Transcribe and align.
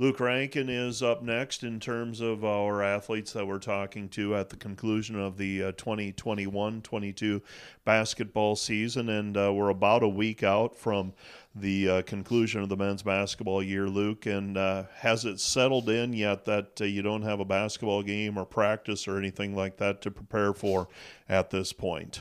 Luke 0.00 0.20
Rankin 0.20 0.68
is 0.68 1.02
up 1.02 1.24
next 1.24 1.64
in 1.64 1.80
terms 1.80 2.20
of 2.20 2.44
our 2.44 2.84
athletes 2.84 3.32
that 3.32 3.44
we're 3.44 3.58
talking 3.58 4.08
to 4.10 4.36
at 4.36 4.48
the 4.48 4.54
conclusion 4.54 5.18
of 5.18 5.36
the 5.36 5.72
2021 5.72 6.76
uh, 6.76 6.80
22 6.84 7.42
basketball 7.84 8.54
season. 8.54 9.08
And 9.08 9.36
uh, 9.36 9.52
we're 9.52 9.70
about 9.70 10.04
a 10.04 10.08
week 10.08 10.44
out 10.44 10.76
from 10.76 11.14
the 11.52 11.88
uh, 11.88 12.02
conclusion 12.02 12.62
of 12.62 12.68
the 12.68 12.76
men's 12.76 13.02
basketball 13.02 13.60
year, 13.60 13.88
Luke. 13.88 14.26
And 14.26 14.56
uh, 14.56 14.84
has 14.98 15.24
it 15.24 15.40
settled 15.40 15.88
in 15.88 16.12
yet 16.12 16.44
that 16.44 16.80
uh, 16.80 16.84
you 16.84 17.02
don't 17.02 17.22
have 17.22 17.40
a 17.40 17.44
basketball 17.44 18.04
game 18.04 18.38
or 18.38 18.44
practice 18.44 19.08
or 19.08 19.18
anything 19.18 19.56
like 19.56 19.78
that 19.78 20.00
to 20.02 20.12
prepare 20.12 20.52
for 20.52 20.86
at 21.28 21.50
this 21.50 21.72
point? 21.72 22.20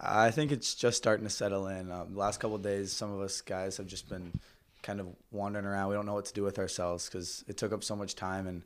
I 0.00 0.30
think 0.30 0.52
it's 0.52 0.76
just 0.76 0.98
starting 0.98 1.26
to 1.26 1.30
settle 1.30 1.66
in. 1.66 1.90
Um, 1.90 2.12
the 2.12 2.20
last 2.20 2.38
couple 2.38 2.58
days, 2.58 2.92
some 2.92 3.12
of 3.12 3.20
us 3.20 3.40
guys 3.40 3.78
have 3.78 3.88
just 3.88 4.08
been 4.08 4.38
kind 4.84 5.00
of 5.00 5.08
wandering 5.32 5.64
around. 5.64 5.88
We 5.88 5.96
don't 5.96 6.06
know 6.06 6.14
what 6.14 6.26
to 6.26 6.32
do 6.32 6.44
with 6.44 6.60
ourselves 6.60 7.08
because 7.08 7.44
it 7.48 7.56
took 7.56 7.72
up 7.72 7.82
so 7.82 7.96
much 7.96 8.14
time, 8.14 8.46
and 8.46 8.62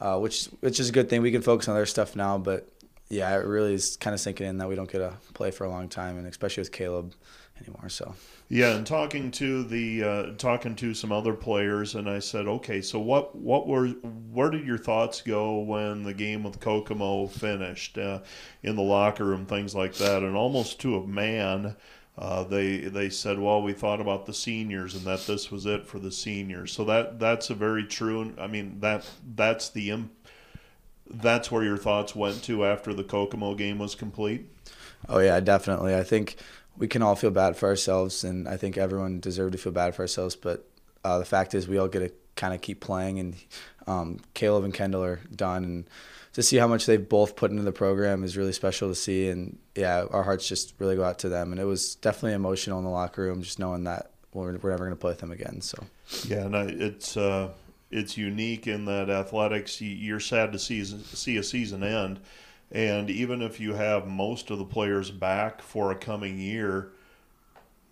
uh, 0.00 0.18
which 0.18 0.46
which 0.60 0.80
is 0.80 0.88
a 0.88 0.92
good 0.92 1.10
thing. 1.10 1.20
We 1.20 1.32
can 1.32 1.42
focus 1.42 1.68
on 1.68 1.76
other 1.76 1.84
stuff 1.84 2.16
now, 2.16 2.38
but 2.38 2.66
yeah, 3.08 3.34
it 3.34 3.44
really 3.44 3.74
is 3.74 3.96
kind 3.96 4.14
of 4.14 4.20
sinking 4.20 4.46
in 4.46 4.58
that 4.58 4.68
we 4.68 4.74
don't 4.74 4.90
get 4.90 4.98
to 4.98 5.12
play 5.34 5.50
for 5.50 5.64
a 5.64 5.70
long 5.70 5.88
time, 5.88 6.16
and 6.16 6.26
especially 6.26 6.62
with 6.62 6.72
Caleb 6.72 7.12
anymore. 7.60 7.88
So 7.88 8.14
yeah, 8.48 8.74
and 8.74 8.86
talking 8.86 9.30
to 9.32 9.64
the 9.64 10.04
uh, 10.04 10.26
talking 10.38 10.74
to 10.76 10.94
some 10.94 11.12
other 11.12 11.34
players, 11.34 11.94
and 11.94 12.08
I 12.08 12.20
said, 12.20 12.46
okay, 12.46 12.80
so 12.80 12.98
what 12.98 13.34
what 13.34 13.66
were 13.66 13.88
where 14.32 14.50
did 14.50 14.64
your 14.64 14.78
thoughts 14.78 15.20
go 15.20 15.58
when 15.58 16.02
the 16.04 16.14
game 16.14 16.42
with 16.42 16.60
Kokomo 16.60 17.26
finished 17.26 17.98
uh, 17.98 18.20
in 18.62 18.76
the 18.76 18.82
locker 18.82 19.24
room, 19.24 19.46
things 19.46 19.74
like 19.74 19.94
that, 19.94 20.22
and 20.22 20.36
almost 20.36 20.80
to 20.80 20.96
a 20.96 21.06
man. 21.06 21.76
Uh, 22.18 22.44
they 22.44 22.78
they 22.78 23.10
said, 23.10 23.38
well, 23.38 23.62
we 23.62 23.74
thought 23.74 24.00
about 24.00 24.24
the 24.24 24.32
seniors 24.32 24.94
and 24.94 25.04
that 25.04 25.26
this 25.26 25.50
was 25.50 25.66
it 25.66 25.86
for 25.86 25.98
the 25.98 26.10
seniors. 26.10 26.72
So 26.72 26.84
that 26.84 27.18
that's 27.18 27.50
a 27.50 27.54
very 27.54 27.84
true. 27.84 28.32
I 28.38 28.46
mean 28.46 28.80
that 28.80 29.08
that's 29.34 29.68
the 29.68 29.90
that's 31.08 31.50
where 31.50 31.62
your 31.62 31.76
thoughts 31.76 32.16
went 32.16 32.42
to 32.44 32.64
after 32.64 32.94
the 32.94 33.04
Kokomo 33.04 33.54
game 33.54 33.78
was 33.78 33.94
complete. 33.94 34.46
Oh 35.08 35.18
yeah, 35.18 35.40
definitely. 35.40 35.94
I 35.94 36.02
think 36.02 36.36
we 36.76 36.88
can 36.88 37.02
all 37.02 37.16
feel 37.16 37.30
bad 37.30 37.56
for 37.56 37.68
ourselves, 37.68 38.24
and 38.24 38.48
I 38.48 38.56
think 38.56 38.76
everyone 38.76 39.20
deserved 39.20 39.52
to 39.52 39.58
feel 39.58 39.72
bad 39.72 39.94
for 39.94 40.02
ourselves. 40.02 40.36
But 40.36 40.68
uh, 41.04 41.18
the 41.18 41.24
fact 41.24 41.54
is, 41.54 41.68
we 41.68 41.78
all 41.78 41.88
get 41.88 42.00
to 42.00 42.12
kind 42.34 42.54
of 42.54 42.60
keep 42.60 42.80
playing, 42.80 43.18
and 43.18 43.34
um, 43.86 44.20
Caleb 44.34 44.64
and 44.64 44.74
Kendall 44.74 45.04
are 45.04 45.20
done, 45.34 45.64
and 45.64 45.90
to 46.36 46.42
see 46.42 46.58
how 46.58 46.68
much 46.68 46.84
they've 46.84 47.08
both 47.08 47.34
put 47.34 47.50
into 47.50 47.62
the 47.62 47.72
program 47.72 48.22
is 48.22 48.36
really 48.36 48.52
special 48.52 48.90
to 48.90 48.94
see. 48.94 49.30
And 49.30 49.58
yeah, 49.74 50.04
our 50.10 50.22
hearts 50.22 50.46
just 50.46 50.74
really 50.78 50.94
go 50.94 51.02
out 51.02 51.18
to 51.20 51.30
them. 51.30 51.50
And 51.50 51.58
it 51.58 51.64
was 51.64 51.94
definitely 51.94 52.34
emotional 52.34 52.78
in 52.78 52.84
the 52.84 52.90
locker 52.90 53.22
room, 53.22 53.40
just 53.40 53.58
knowing 53.58 53.84
that 53.84 54.10
we're, 54.34 54.54
we're 54.58 54.68
never 54.68 54.84
going 54.84 54.90
to 54.90 54.96
play 54.96 55.12
with 55.12 55.20
them 55.20 55.32
again. 55.32 55.62
So 55.62 55.82
yeah, 56.28 56.44
and 56.44 56.54
I, 56.54 56.64
it's 56.64 57.16
uh, 57.16 57.52
it's 57.90 58.18
unique 58.18 58.66
in 58.66 58.84
that 58.84 59.08
athletics. 59.08 59.80
You're 59.80 60.20
sad 60.20 60.52
to 60.52 60.58
see 60.58 60.84
see 60.84 61.38
a 61.38 61.42
season 61.42 61.82
end, 61.82 62.20
and 62.70 63.08
even 63.08 63.40
if 63.40 63.58
you 63.58 63.72
have 63.72 64.06
most 64.06 64.50
of 64.50 64.58
the 64.58 64.64
players 64.66 65.10
back 65.10 65.62
for 65.62 65.90
a 65.90 65.96
coming 65.96 66.38
year 66.38 66.92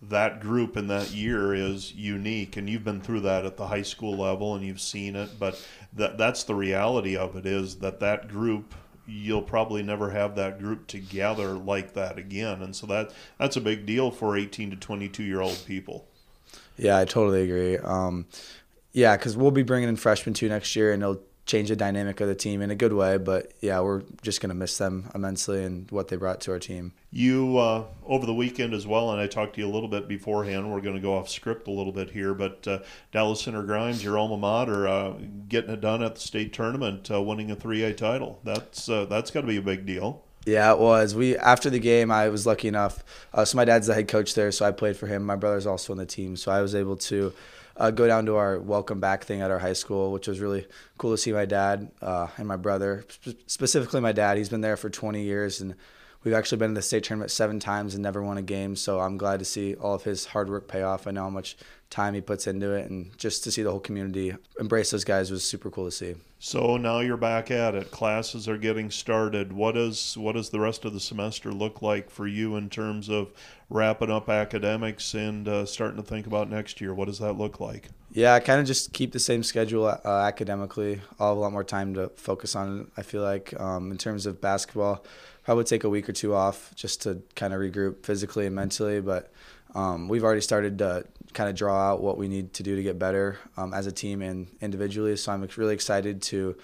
that 0.09 0.39
group 0.39 0.77
in 0.77 0.87
that 0.87 1.11
year 1.11 1.53
is 1.53 1.93
unique 1.93 2.57
and 2.57 2.69
you've 2.69 2.83
been 2.83 3.01
through 3.01 3.21
that 3.21 3.45
at 3.45 3.57
the 3.57 3.67
high 3.67 3.81
school 3.81 4.17
level 4.17 4.55
and 4.55 4.65
you've 4.65 4.81
seen 4.81 5.15
it 5.15 5.29
but 5.39 5.65
that 5.93 6.17
that's 6.17 6.43
the 6.43 6.55
reality 6.55 7.15
of 7.15 7.35
it 7.35 7.45
is 7.45 7.77
that 7.77 7.99
that 7.99 8.27
group 8.27 8.75
you'll 9.07 9.41
probably 9.41 9.83
never 9.83 10.09
have 10.09 10.35
that 10.35 10.59
group 10.59 10.87
together 10.87 11.53
like 11.53 11.93
that 11.93 12.17
again 12.17 12.61
and 12.61 12.75
so 12.75 12.87
that 12.87 13.11
that's 13.39 13.55
a 13.55 13.61
big 13.61 13.85
deal 13.85 14.11
for 14.11 14.37
18 14.37 14.71
to 14.71 14.75
22 14.75 15.23
year 15.23 15.41
old 15.41 15.61
people 15.65 16.07
yeah 16.77 16.97
i 16.97 17.05
totally 17.05 17.43
agree 17.43 17.77
um, 17.77 18.25
yeah 18.91 19.15
because 19.15 19.37
we'll 19.37 19.51
be 19.51 19.63
bringing 19.63 19.89
in 19.89 19.95
freshmen 19.95 20.33
too 20.33 20.49
next 20.49 20.75
year 20.75 20.91
and 20.91 21.01
it'll 21.01 21.21
change 21.45 21.69
the 21.69 21.75
dynamic 21.75 22.19
of 22.21 22.27
the 22.27 22.35
team 22.35 22.61
in 22.61 22.71
a 22.71 22.75
good 22.75 22.93
way. 22.93 23.17
But 23.17 23.53
yeah, 23.61 23.79
we're 23.81 24.01
just 24.21 24.41
going 24.41 24.49
to 24.49 24.55
miss 24.55 24.77
them 24.77 25.09
immensely 25.13 25.63
and 25.63 25.89
what 25.91 26.07
they 26.07 26.15
brought 26.15 26.41
to 26.41 26.51
our 26.51 26.59
team. 26.59 26.93
You 27.17 27.57
uh, 27.59 27.85
over 28.05 28.25
the 28.25 28.33
weekend 28.33 28.73
as 28.73 28.85
well, 28.85 29.09
and 29.13 29.21
I 29.21 29.27
talked 29.27 29.55
to 29.55 29.61
you 29.61 29.67
a 29.67 29.71
little 29.71 29.87
bit 29.87 30.05
beforehand. 30.05 30.69
We're 30.69 30.81
going 30.81 30.97
to 30.97 31.01
go 31.01 31.15
off 31.15 31.29
script 31.29 31.69
a 31.69 31.71
little 31.71 31.93
bit 31.93 32.09
here, 32.09 32.33
but 32.33 32.67
uh, 32.67 32.79
Dallas 33.13 33.39
Center 33.39 33.63
Grimes, 33.63 34.03
your 34.03 34.17
alma 34.17 34.35
mater, 34.35 34.85
uh, 34.85 35.13
getting 35.47 35.69
it 35.69 35.79
done 35.79 36.03
at 36.03 36.15
the 36.15 36.19
state 36.19 36.51
tournament, 36.51 37.09
uh, 37.09 37.21
winning 37.21 37.51
a 37.51 37.55
3A 37.55 37.95
title. 37.95 38.41
That's 38.43 38.89
uh, 38.89 39.05
that's 39.05 39.31
got 39.31 39.41
to 39.41 39.47
be 39.47 39.55
a 39.55 39.61
big 39.61 39.85
deal. 39.85 40.23
Yeah, 40.45 40.73
it 40.73 40.77
was. 40.77 41.15
We 41.15 41.37
after 41.37 41.69
the 41.69 41.79
game, 41.79 42.11
I 42.11 42.27
was 42.27 42.45
lucky 42.45 42.67
enough. 42.67 43.01
Uh, 43.33 43.45
so 43.45 43.55
my 43.55 43.63
dad's 43.63 43.87
the 43.87 43.93
head 43.93 44.09
coach 44.09 44.33
there, 44.33 44.51
so 44.51 44.65
I 44.65 44.73
played 44.73 44.97
for 44.97 45.07
him. 45.07 45.23
My 45.23 45.37
brother's 45.37 45.65
also 45.65 45.93
on 45.93 45.97
the 45.97 46.05
team, 46.05 46.35
so 46.35 46.51
I 46.51 46.59
was 46.59 46.75
able 46.75 46.97
to 46.97 47.31
uh, 47.77 47.91
go 47.91 48.07
down 48.07 48.25
to 48.25 48.35
our 48.35 48.59
welcome 48.59 48.99
back 48.99 49.23
thing 49.23 49.39
at 49.39 49.51
our 49.51 49.59
high 49.59 49.71
school, 49.71 50.11
which 50.11 50.27
was 50.27 50.41
really 50.41 50.67
cool 50.97 51.11
to 51.11 51.17
see 51.17 51.31
my 51.31 51.45
dad 51.45 51.91
uh, 52.01 52.27
and 52.35 52.45
my 52.45 52.57
brother. 52.57 53.05
Sp- 53.07 53.39
specifically, 53.47 54.01
my 54.01 54.11
dad. 54.11 54.37
He's 54.37 54.49
been 54.49 54.59
there 54.59 54.75
for 54.75 54.89
20 54.89 55.23
years, 55.23 55.61
and 55.61 55.75
we've 56.25 56.33
actually 56.33 56.57
been 56.57 56.71
in 56.71 56.73
the 56.73 56.81
state 56.81 57.03
tournament 57.03 57.31
seven 57.31 57.59
times 57.59 57.93
and 57.93 58.03
never 58.03 58.21
won 58.21 58.37
a 58.37 58.41
game. 58.41 58.75
So 58.75 58.99
I'm 58.99 59.17
glad 59.17 59.39
to 59.39 59.45
see 59.45 59.75
all 59.75 59.93
of 59.93 60.03
his 60.03 60.25
hard 60.25 60.49
work 60.49 60.67
pay 60.67 60.81
off. 60.81 61.07
I 61.07 61.11
know 61.11 61.23
how 61.23 61.29
much 61.29 61.55
time 61.89 62.15
he 62.15 62.19
puts 62.19 62.47
into 62.47 62.73
it, 62.73 62.89
and 62.89 63.15
just 63.17 63.43
to 63.43 63.51
see 63.51 63.61
the 63.61 63.69
whole 63.69 63.79
community 63.79 64.35
embrace 64.59 64.91
those 64.91 65.03
guys 65.05 65.31
was 65.31 65.47
super 65.47 65.69
cool 65.69 65.85
to 65.85 65.91
see. 65.91 66.15
So 66.39 66.77
now 66.77 66.99
you're 66.99 67.15
back 67.15 67.51
at 67.51 67.75
it. 67.75 67.91
Classes 67.91 68.49
are 68.49 68.57
getting 68.57 68.91
started. 68.91 69.53
What 69.53 69.75
does 69.75 70.17
what 70.17 70.33
does 70.33 70.49
the 70.49 70.59
rest 70.59 70.83
of 70.83 70.93
the 70.93 70.99
semester 70.99 71.51
look 71.51 71.81
like 71.81 72.09
for 72.09 72.27
you 72.27 72.55
in 72.55 72.69
terms 72.69 73.07
of 73.07 73.31
wrapping 73.69 74.11
up 74.11 74.29
academics 74.29 75.13
and 75.13 75.47
uh, 75.47 75.65
starting 75.65 75.97
to 75.97 76.03
think 76.03 76.27
about 76.27 76.49
next 76.49 76.81
year? 76.81 76.93
What 76.93 77.05
does 77.05 77.19
that 77.19 77.33
look 77.33 77.59
like? 77.59 77.89
Yeah, 78.11 78.33
I 78.33 78.39
kind 78.39 78.61
of 78.61 78.65
just 78.65 78.93
keep 78.93 79.11
the 79.11 79.19
same 79.19 79.43
schedule 79.43 79.87
uh, 79.87 79.99
academically. 80.05 81.01
I'll 81.19 81.29
have 81.29 81.37
a 81.37 81.39
lot 81.39 81.51
more 81.51 81.65
time 81.65 81.93
to 81.95 82.09
focus 82.15 82.55
on 82.55 82.81
it. 82.81 82.87
I 82.95 83.01
feel 83.01 83.21
like 83.21 83.59
um, 83.59 83.91
in 83.91 83.97
terms 83.97 84.25
of 84.25 84.39
basketball, 84.39 85.03
probably 85.45 85.63
take 85.63 85.83
a 85.83 85.89
week 85.89 86.09
or 86.09 86.11
two 86.11 86.33
off 86.33 86.73
just 86.75 87.03
to 87.03 87.21
kind 87.35 87.53
of 87.53 87.61
regroup 87.61 88.03
physically 88.03 88.47
and 88.47 88.55
mentally. 88.55 88.99
But 88.99 89.31
um, 89.75 90.07
we've 90.07 90.23
already 90.23 90.41
started 90.41 90.79
to 90.79 91.05
kind 91.33 91.49
of 91.49 91.55
draw 91.55 91.91
out 91.91 92.01
what 92.01 92.17
we 92.17 92.27
need 92.27 92.53
to 92.53 92.63
do 92.63 92.75
to 92.75 92.83
get 92.83 92.97
better 92.97 93.37
um, 93.55 93.73
as 93.73 93.87
a 93.87 93.91
team 93.91 94.21
and 94.21 94.47
individually. 94.59 95.15
So 95.15 95.31
I'm 95.31 95.47
really 95.55 95.73
excited 95.73 96.21
to 96.23 96.57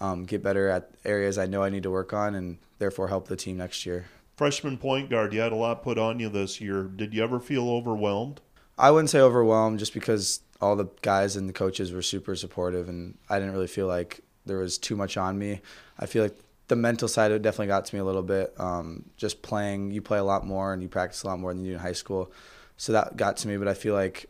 um, 0.00 0.24
get 0.24 0.42
better 0.42 0.68
at 0.68 0.90
areas 1.04 1.38
I 1.38 1.46
know 1.46 1.62
I 1.62 1.70
need 1.70 1.84
to 1.84 1.90
work 1.90 2.12
on 2.12 2.34
and 2.34 2.58
therefore 2.78 3.08
help 3.08 3.28
the 3.28 3.36
team 3.36 3.56
next 3.56 3.86
year. 3.86 4.06
Freshman 4.36 4.76
point 4.76 5.08
guard, 5.08 5.32
you 5.32 5.40
had 5.40 5.52
a 5.52 5.56
lot 5.56 5.82
put 5.82 5.96
on 5.96 6.20
you 6.20 6.28
this 6.28 6.60
year. 6.60 6.82
Did 6.82 7.14
you 7.14 7.24
ever 7.24 7.40
feel 7.40 7.70
overwhelmed? 7.70 8.42
I 8.76 8.90
wouldn't 8.90 9.08
say 9.08 9.20
overwhelmed 9.20 9.78
just 9.78 9.94
because 9.94 10.40
all 10.60 10.76
the 10.76 10.88
guys 11.00 11.36
and 11.36 11.48
the 11.48 11.54
coaches 11.54 11.92
were 11.92 12.02
super 12.02 12.36
supportive 12.36 12.90
and 12.90 13.16
I 13.30 13.38
didn't 13.38 13.54
really 13.54 13.66
feel 13.66 13.86
like 13.86 14.20
there 14.44 14.58
was 14.58 14.76
too 14.76 14.96
much 14.96 15.16
on 15.16 15.38
me. 15.38 15.62
I 15.98 16.04
feel 16.04 16.22
like 16.22 16.38
the 16.68 16.76
mental 16.76 17.08
side 17.08 17.30
of 17.30 17.36
it 17.36 17.42
definitely 17.42 17.68
got 17.68 17.84
to 17.86 17.94
me 17.94 18.00
a 18.00 18.04
little 18.04 18.22
bit. 18.22 18.54
Um, 18.58 19.04
just 19.16 19.42
playing, 19.42 19.90
you 19.90 20.02
play 20.02 20.18
a 20.18 20.24
lot 20.24 20.44
more 20.46 20.72
and 20.72 20.82
you 20.82 20.88
practice 20.88 21.22
a 21.22 21.26
lot 21.26 21.38
more 21.38 21.52
than 21.52 21.64
you 21.64 21.70
do 21.70 21.74
in 21.74 21.80
high 21.80 21.92
school 21.92 22.32
so 22.76 22.92
that 22.92 23.16
got 23.16 23.36
to 23.38 23.48
me. 23.48 23.56
But 23.56 23.68
I 23.68 23.74
feel 23.74 23.94
like 23.94 24.26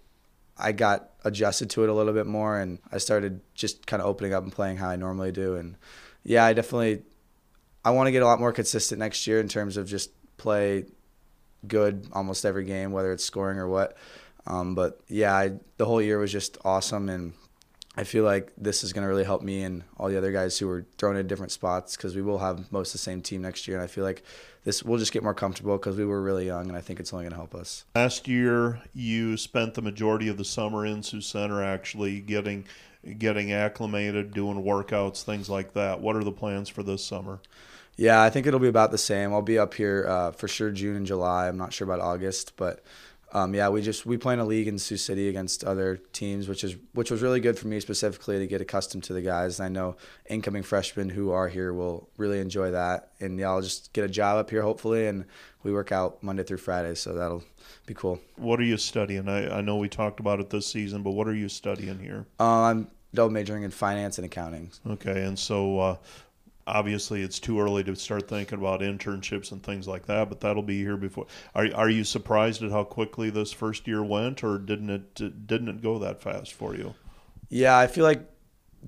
I 0.58 0.72
got 0.72 1.10
adjusted 1.24 1.70
to 1.70 1.84
it 1.84 1.88
a 1.88 1.92
little 1.92 2.12
bit 2.12 2.26
more, 2.26 2.58
and 2.58 2.78
I 2.91 2.98
started 2.98 3.41
just 3.54 3.86
kind 3.86 4.00
of 4.00 4.08
opening 4.08 4.32
up 4.32 4.42
and 4.42 4.52
playing 4.52 4.78
how 4.78 4.88
I 4.88 4.97
normally 4.97 5.32
do. 5.32 5.56
And 5.56 5.76
yeah, 6.22 6.44
I 6.44 6.52
definitely 6.52 7.02
I 7.84 7.91
want 7.91 8.06
to 8.06 8.12
get 8.12 8.22
a 8.22 8.26
lot 8.26 8.41
more 8.41 8.53
consistent 8.53 8.98
next 8.98 9.26
year 9.26 9.41
in 9.41 9.48
terms 9.48 9.76
of 9.76 9.86
just 9.86 10.10
play 10.36 10.84
good 11.66 12.08
almost 12.12 12.44
every 12.44 12.64
game, 12.64 12.92
whether 12.92 13.12
it's 13.12 13.24
scoring 13.24 13.58
or 13.58 13.68
what. 13.68 13.97
Um, 14.47 14.74
but 14.74 15.00
yeah, 15.08 15.34
I, 15.34 15.53
the 15.76 15.84
whole 15.84 16.00
year 16.00 16.18
was 16.18 16.32
just 16.32 16.56
awesome, 16.64 17.08
and 17.08 17.32
I 17.96 18.04
feel 18.04 18.24
like 18.24 18.52
this 18.58 18.84
is 18.84 18.92
going 18.92 19.02
to 19.02 19.08
really 19.08 19.24
help 19.24 19.42
me 19.42 19.62
and 19.62 19.82
all 19.96 20.08
the 20.08 20.18
other 20.18 20.30
guys 20.30 20.58
who 20.58 20.66
were 20.66 20.84
thrown 20.98 21.16
in 21.16 21.26
different 21.26 21.50
spots 21.50 21.96
because 21.96 22.14
we 22.14 22.20
will 22.20 22.38
have 22.38 22.70
most 22.70 22.88
of 22.88 22.92
the 22.92 22.98
same 22.98 23.22
team 23.22 23.40
next 23.40 23.66
year. 23.66 23.78
And 23.78 23.84
I 23.84 23.86
feel 23.86 24.04
like 24.04 24.22
this 24.64 24.82
we'll 24.82 24.98
just 24.98 25.12
get 25.12 25.22
more 25.22 25.32
comfortable 25.32 25.78
because 25.78 25.96
we 25.96 26.04
were 26.04 26.20
really 26.20 26.46
young, 26.46 26.68
and 26.68 26.76
I 26.76 26.80
think 26.80 27.00
it's 27.00 27.12
only 27.12 27.24
going 27.24 27.30
to 27.30 27.36
help 27.36 27.54
us. 27.54 27.84
Last 27.94 28.28
year, 28.28 28.82
you 28.94 29.36
spent 29.36 29.74
the 29.74 29.82
majority 29.82 30.28
of 30.28 30.36
the 30.36 30.44
summer 30.44 30.84
in 30.84 31.02
Sioux 31.02 31.20
Center, 31.20 31.62
actually 31.62 32.20
getting 32.20 32.66
getting 33.18 33.52
acclimated, 33.52 34.34
doing 34.34 34.62
workouts, 34.62 35.22
things 35.22 35.48
like 35.48 35.74
that. 35.74 36.00
What 36.00 36.16
are 36.16 36.24
the 36.24 36.32
plans 36.32 36.68
for 36.68 36.82
this 36.82 37.04
summer? 37.04 37.38
Yeah, 37.97 38.22
I 38.22 38.28
think 38.28 38.47
it'll 38.47 38.60
be 38.60 38.68
about 38.68 38.91
the 38.91 38.98
same. 38.98 39.32
I'll 39.32 39.41
be 39.41 39.59
up 39.59 39.72
here 39.72 40.04
uh, 40.06 40.32
for 40.32 40.48
sure 40.48 40.71
June 40.71 40.97
and 40.97 41.06
July. 41.06 41.48
I'm 41.48 41.56
not 41.56 41.72
sure 41.72 41.86
about 41.86 42.00
August, 42.00 42.53
but 42.56 42.82
um, 43.32 43.54
yeah, 43.54 43.68
we 43.68 43.82
just 43.82 44.06
we 44.06 44.16
play 44.16 44.34
in 44.34 44.40
a 44.40 44.44
league 44.44 44.68
in 44.68 44.78
Sioux 44.78 44.96
City 44.96 45.28
against 45.28 45.64
other 45.64 45.96
teams, 46.12 46.48
which 46.48 46.62
is 46.62 46.76
which 46.92 47.10
was 47.10 47.22
really 47.22 47.40
good 47.40 47.58
for 47.58 47.66
me 47.66 47.80
specifically 47.80 48.38
to 48.38 48.46
get 48.46 48.60
accustomed 48.60 49.04
to 49.04 49.12
the 49.12 49.20
guys. 49.20 49.58
And 49.58 49.66
I 49.66 49.68
know 49.68 49.96
incoming 50.30 50.62
freshmen 50.62 51.08
who 51.08 51.32
are 51.32 51.48
here 51.48 51.72
will 51.72 52.08
really 52.16 52.40
enjoy 52.40 52.70
that. 52.70 53.10
And 53.20 53.38
yeah, 53.38 53.48
I'll 53.48 53.62
just 53.62 53.92
get 53.92 54.04
a 54.04 54.08
job 54.08 54.38
up 54.38 54.50
here 54.50 54.62
hopefully, 54.62 55.06
and 55.08 55.24
we 55.64 55.72
work 55.72 55.90
out 55.90 56.22
Monday 56.22 56.44
through 56.44 56.58
Friday, 56.58 56.94
so 56.94 57.14
that'll 57.14 57.42
be 57.86 57.94
cool. 57.94 58.20
What 58.36 58.60
are 58.60 58.64
you 58.64 58.76
studying? 58.76 59.28
I, 59.28 59.58
I 59.58 59.60
know 59.60 59.76
we 59.76 59.88
talked 59.88 60.20
about 60.20 60.38
it 60.38 60.50
this 60.50 60.66
season, 60.66 61.02
but 61.02 61.10
what 61.10 61.26
are 61.26 61.34
you 61.34 61.48
studying 61.48 61.98
here? 61.98 62.26
Uh, 62.38 62.62
I'm 62.62 62.88
double 63.12 63.32
majoring 63.32 63.64
in 63.64 63.70
finance 63.70 64.18
and 64.18 64.24
accounting. 64.24 64.70
Okay, 64.86 65.24
and 65.24 65.36
so 65.36 65.78
uh, 65.80 65.96
obviously 66.66 67.22
it's 67.22 67.39
too 67.41 67.60
early 67.60 67.84
to 67.84 67.95
start 67.97 68.28
thinking 68.28 68.59
about 68.59 68.80
internships 68.80 69.53
and 69.53 69.63
things 69.63 69.86
like 69.89 70.07
that, 70.07 70.28
but 70.28 70.41
that'll 70.41 70.63
be 70.63 70.78
here 70.78 70.97
before. 70.97 71.27
Are 71.54 71.68
are 71.74 71.91
you 71.91 72.04
surprised 72.04 72.63
at 72.63 72.71
how 72.72 72.84
quickly 72.84 73.30
this 73.30 73.53
first 73.53 73.86
year 73.86 74.03
went, 74.04 74.42
or 74.45 74.59
didn't 74.59 74.91
it 74.91 75.15
didn't 75.47 75.68
it 75.68 75.83
go 75.83 75.98
that 75.98 76.21
fast 76.22 76.53
for 76.53 76.74
you? 76.74 76.95
Yeah, 77.48 77.77
I 77.78 77.86
feel 77.86 78.04
like 78.04 78.28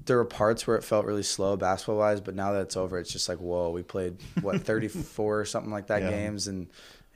there 0.06 0.16
were 0.16 0.24
parts 0.24 0.66
where 0.66 0.76
it 0.76 0.84
felt 0.84 1.06
really 1.06 1.22
slow 1.22 1.56
basketball 1.56 1.98
wise, 1.98 2.20
but 2.20 2.34
now 2.34 2.52
that 2.52 2.62
it's 2.62 2.76
over, 2.76 2.98
it's 2.98 3.12
just 3.12 3.28
like 3.28 3.38
whoa. 3.38 3.70
We 3.70 3.82
played 3.82 4.18
what 4.40 4.64
34 4.64 5.40
or 5.40 5.44
something 5.44 5.72
like 5.72 5.88
that 5.88 6.06
Yeah. 6.06 6.06
games, 6.06 6.48
and 6.48 6.68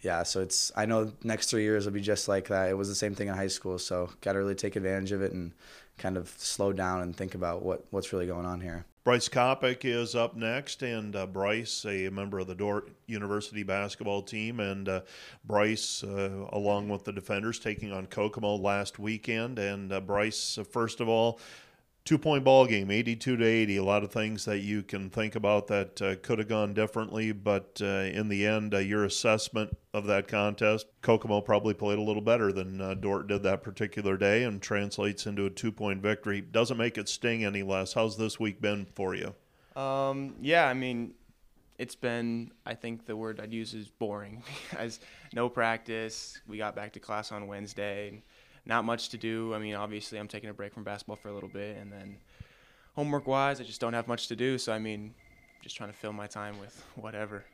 yeah, 0.02 0.22
so 0.24 0.40
it's 0.42 0.72
I 0.76 0.86
know 0.86 1.12
next 1.22 1.50
three 1.50 1.62
years 1.62 1.84
will 1.86 1.92
be 1.92 2.00
just 2.00 2.28
like 2.28 2.48
that. 2.48 2.70
It 2.70 2.74
was 2.74 2.88
the 2.88 2.94
same 2.94 3.14
thing 3.14 3.28
in 3.28 3.34
high 3.34 3.48
school, 3.48 3.78
so 3.78 4.10
got 4.20 4.32
to 4.34 4.38
really 4.38 4.54
take 4.54 4.76
advantage 4.76 5.12
of 5.12 5.22
it 5.22 5.32
and 5.32 5.52
kind 5.98 6.16
of 6.16 6.28
slow 6.38 6.72
down 6.72 7.02
and 7.02 7.16
think 7.16 7.34
about 7.34 7.62
what 7.62 7.84
what's 7.90 8.12
really 8.12 8.26
going 8.26 8.46
on 8.46 8.60
here. 8.60 8.86
Bryce 9.04 9.28
Kopic 9.28 9.84
is 9.84 10.14
up 10.14 10.36
next, 10.36 10.82
and 10.82 11.16
uh, 11.16 11.26
Bryce, 11.26 11.84
a 11.84 12.08
member 12.10 12.38
of 12.38 12.46
the 12.46 12.54
Dordt 12.54 12.88
University 13.08 13.64
basketball 13.64 14.22
team, 14.22 14.60
and 14.60 14.88
uh, 14.88 15.00
Bryce, 15.44 16.04
uh, 16.04 16.46
along 16.52 16.88
with 16.88 17.02
the 17.02 17.12
defenders, 17.12 17.58
taking 17.58 17.90
on 17.90 18.06
Kokomo 18.06 18.54
last 18.54 19.00
weekend. 19.00 19.58
And 19.58 19.92
uh, 19.92 20.00
Bryce, 20.00 20.56
uh, 20.56 20.62
first 20.62 21.00
of 21.00 21.08
all, 21.08 21.40
two 22.04 22.18
point 22.18 22.44
ball 22.44 22.66
game, 22.66 22.90
82 22.90 23.36
to 23.36 23.44
80. 23.44 23.76
A 23.76 23.84
lot 23.84 24.02
of 24.02 24.12
things 24.12 24.44
that 24.44 24.58
you 24.58 24.82
can 24.82 25.10
think 25.10 25.34
about 25.34 25.66
that 25.68 26.02
uh, 26.02 26.16
could 26.22 26.38
have 26.38 26.48
gone 26.48 26.74
differently, 26.74 27.32
but 27.32 27.80
uh, 27.82 27.86
in 27.86 28.28
the 28.28 28.46
end, 28.46 28.74
uh, 28.74 28.78
your 28.78 29.04
assessment 29.04 29.76
of 29.94 30.06
that 30.06 30.28
contest, 30.28 30.86
Kokomo 31.02 31.40
probably 31.40 31.74
played 31.74 31.98
a 31.98 32.02
little 32.02 32.22
better 32.22 32.52
than 32.52 32.80
uh, 32.80 32.94
Dordt 32.94 33.26
did 33.26 33.42
that 33.42 33.62
particular 33.62 34.16
day 34.16 34.44
and 34.44 34.60
translates 34.60 35.26
into 35.26 35.46
a 35.46 35.50
two 35.50 35.72
point 35.72 36.02
victory. 36.02 36.40
Doesn't 36.40 36.76
make 36.76 36.98
it 36.98 37.08
sting 37.08 37.44
any 37.44 37.62
less. 37.62 37.92
How's 37.92 38.16
this 38.16 38.40
week 38.40 38.60
been 38.60 38.86
for 38.94 39.14
you? 39.14 39.34
Um, 39.80 40.34
yeah, 40.40 40.66
I 40.66 40.74
mean, 40.74 41.14
it's 41.78 41.94
been, 41.94 42.52
I 42.66 42.74
think 42.74 43.06
the 43.06 43.16
word 43.16 43.40
I'd 43.40 43.52
use 43.52 43.74
is 43.74 43.88
boring. 43.88 44.42
As 44.78 45.00
no 45.32 45.48
practice, 45.48 46.40
we 46.46 46.58
got 46.58 46.76
back 46.76 46.92
to 46.92 47.00
class 47.00 47.32
on 47.32 47.46
Wednesday, 47.46 48.22
not 48.66 48.84
much 48.84 49.08
to 49.10 49.18
do. 49.18 49.54
I 49.54 49.58
mean, 49.58 49.74
obviously, 49.74 50.18
I'm 50.18 50.28
taking 50.28 50.50
a 50.50 50.54
break 50.54 50.72
from 50.74 50.84
basketball 50.84 51.16
for 51.16 51.28
a 51.28 51.34
little 51.34 51.48
bit, 51.48 51.76
and 51.76 51.92
then 51.92 52.16
homework 52.94 53.26
wise, 53.26 53.60
I 53.60 53.64
just 53.64 53.80
don't 53.80 53.94
have 53.94 54.08
much 54.08 54.28
to 54.28 54.36
do. 54.36 54.58
So, 54.58 54.72
I 54.72 54.78
mean, 54.78 55.14
just 55.62 55.76
trying 55.76 55.90
to 55.90 55.96
fill 55.96 56.12
my 56.12 56.26
time 56.26 56.58
with 56.58 56.84
whatever. 56.94 57.44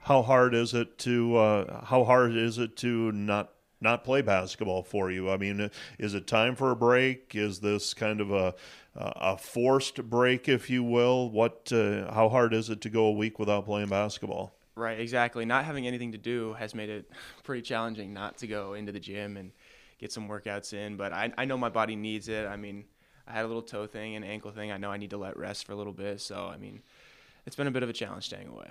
How 0.00 0.22
hard 0.22 0.54
is 0.54 0.74
it 0.74 0.98
to 0.98 1.36
uh, 1.36 1.84
how 1.84 2.04
hard 2.04 2.36
is 2.36 2.58
it 2.58 2.76
to 2.78 3.12
not 3.12 3.52
not 3.80 4.04
play 4.04 4.22
basketball 4.22 4.82
for 4.82 5.10
you? 5.10 5.30
I 5.30 5.36
mean, 5.36 5.70
is 5.98 6.14
it 6.14 6.26
time 6.26 6.54
for 6.54 6.70
a 6.70 6.76
break? 6.76 7.32
Is 7.34 7.60
this 7.60 7.94
kind 7.94 8.20
of 8.20 8.30
a 8.30 8.54
a 8.94 9.36
forced 9.36 10.08
break, 10.08 10.48
if 10.48 10.70
you 10.70 10.82
will? 10.82 11.30
What 11.30 11.72
uh, 11.72 12.12
how 12.12 12.28
hard 12.28 12.54
is 12.54 12.70
it 12.70 12.80
to 12.82 12.90
go 12.90 13.06
a 13.06 13.12
week 13.12 13.38
without 13.38 13.64
playing 13.64 13.88
basketball? 13.88 14.52
Right, 14.74 15.00
exactly. 15.00 15.44
Not 15.44 15.64
having 15.64 15.88
anything 15.88 16.12
to 16.12 16.18
do 16.18 16.52
has 16.54 16.74
made 16.74 16.88
it 16.88 17.10
pretty 17.42 17.62
challenging 17.62 18.14
not 18.14 18.38
to 18.38 18.46
go 18.46 18.74
into 18.74 18.92
the 18.92 19.00
gym 19.00 19.36
and 19.36 19.50
get 19.98 20.12
some 20.12 20.28
workouts 20.28 20.72
in. 20.72 20.96
But 20.96 21.12
I, 21.12 21.32
I 21.36 21.44
know 21.44 21.58
my 21.58 21.68
body 21.68 21.96
needs 21.96 22.28
it. 22.28 22.46
I 22.46 22.56
mean, 22.56 22.84
I 23.26 23.32
had 23.32 23.44
a 23.44 23.48
little 23.48 23.62
toe 23.62 23.86
thing 23.86 24.16
and 24.16 24.24
ankle 24.24 24.50
thing. 24.50 24.72
I 24.72 24.78
know 24.78 24.90
I 24.90 24.96
need 24.96 25.10
to 25.10 25.18
let 25.18 25.36
rest 25.36 25.66
for 25.66 25.72
a 25.72 25.76
little 25.76 25.92
bit. 25.92 26.20
So, 26.20 26.46
I 26.46 26.56
mean, 26.56 26.82
it's 27.46 27.56
been 27.56 27.66
a 27.66 27.70
bit 27.70 27.82
of 27.82 27.88
a 27.88 27.94
challenge 27.94 28.26
staying 28.26 28.48
away. 28.48 28.68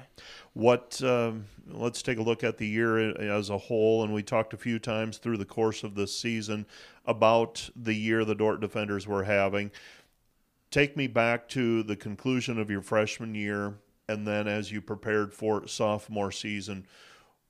What? 0.54 1.02
Um, 1.04 1.46
let's 1.68 2.02
take 2.02 2.18
a 2.18 2.22
look 2.22 2.44
at 2.44 2.58
the 2.58 2.68
year 2.68 3.20
as 3.20 3.50
a 3.50 3.58
whole, 3.58 4.04
and 4.04 4.14
we 4.14 4.24
talked 4.24 4.54
a 4.54 4.58
few 4.58 4.80
times 4.80 5.18
through 5.18 5.38
the 5.38 5.46
course 5.46 5.84
of 5.84 5.96
this 5.96 6.18
season 6.18 6.66
about 7.06 7.70
the 7.76 7.94
year 7.94 8.24
the 8.24 8.36
Dordt 8.36 8.62
defenders 8.62 9.08
were 9.08 9.24
having. 9.24 9.72
Take 10.70 10.98
me 10.98 11.08
back 11.08 11.50
to 11.50 11.82
the 11.84 11.96
conclusion 11.96 12.60
of 12.60 12.70
your 12.70 12.82
freshman 12.82 13.34
year, 13.34 13.76
and 14.08 14.28
then 14.28 14.48
as 14.48 14.72
you 14.72 14.82
prepared 14.82 15.34
for 15.34 15.68
sophomore 15.68 16.32
season. 16.32 16.86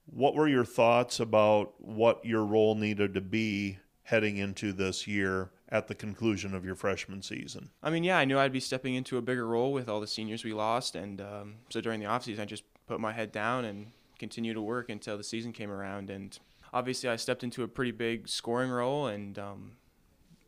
What 0.08 0.36
were 0.36 0.48
your 0.48 0.66
thoughts 0.66 1.20
about 1.20 1.74
what 1.80 2.24
your 2.26 2.44
role 2.46 2.76
needed 2.76 3.14
to 3.14 3.22
be 3.22 3.78
heading 4.04 4.38
into 4.38 4.72
this 4.72 5.06
year 5.06 5.52
at 5.70 5.88
the 5.88 5.96
conclusion 5.96 6.56
of 6.56 6.64
your 6.64 6.76
freshman 6.76 7.22
season? 7.22 7.70
I 7.84 7.90
mean, 7.90 8.04
yeah, 8.04 8.18
I 8.18 8.26
knew 8.26 8.40
I'd 8.40 8.54
be 8.54 8.62
stepping 8.62 8.96
into 8.96 9.18
a 9.18 9.22
bigger 9.22 9.46
role 9.46 9.74
with 9.74 9.90
all 9.90 10.00
the 10.00 10.08
seniors 10.08 10.44
we 10.46 10.54
lost. 10.54 10.96
And 10.96 11.20
um, 11.22 11.56
so 11.70 11.82
during 11.82 12.00
the 12.00 12.06
offseason, 12.06 12.40
I 12.40 12.46
just 12.46 12.64
put 12.88 13.00
my 13.00 13.12
head 13.12 13.32
down 13.32 13.66
and 13.66 13.92
continued 14.18 14.54
to 14.54 14.62
work 14.62 14.90
until 14.90 15.18
the 15.18 15.24
season 15.24 15.52
came 15.52 15.70
around. 15.70 16.10
And 16.10 16.40
obviously, 16.74 17.10
I 17.10 17.18
stepped 17.18 17.44
into 17.44 17.64
a 17.64 17.68
pretty 17.68 17.92
big 17.92 18.30
scoring 18.30 18.72
role 18.72 19.08
and 19.08 19.38
um, 19.38 19.72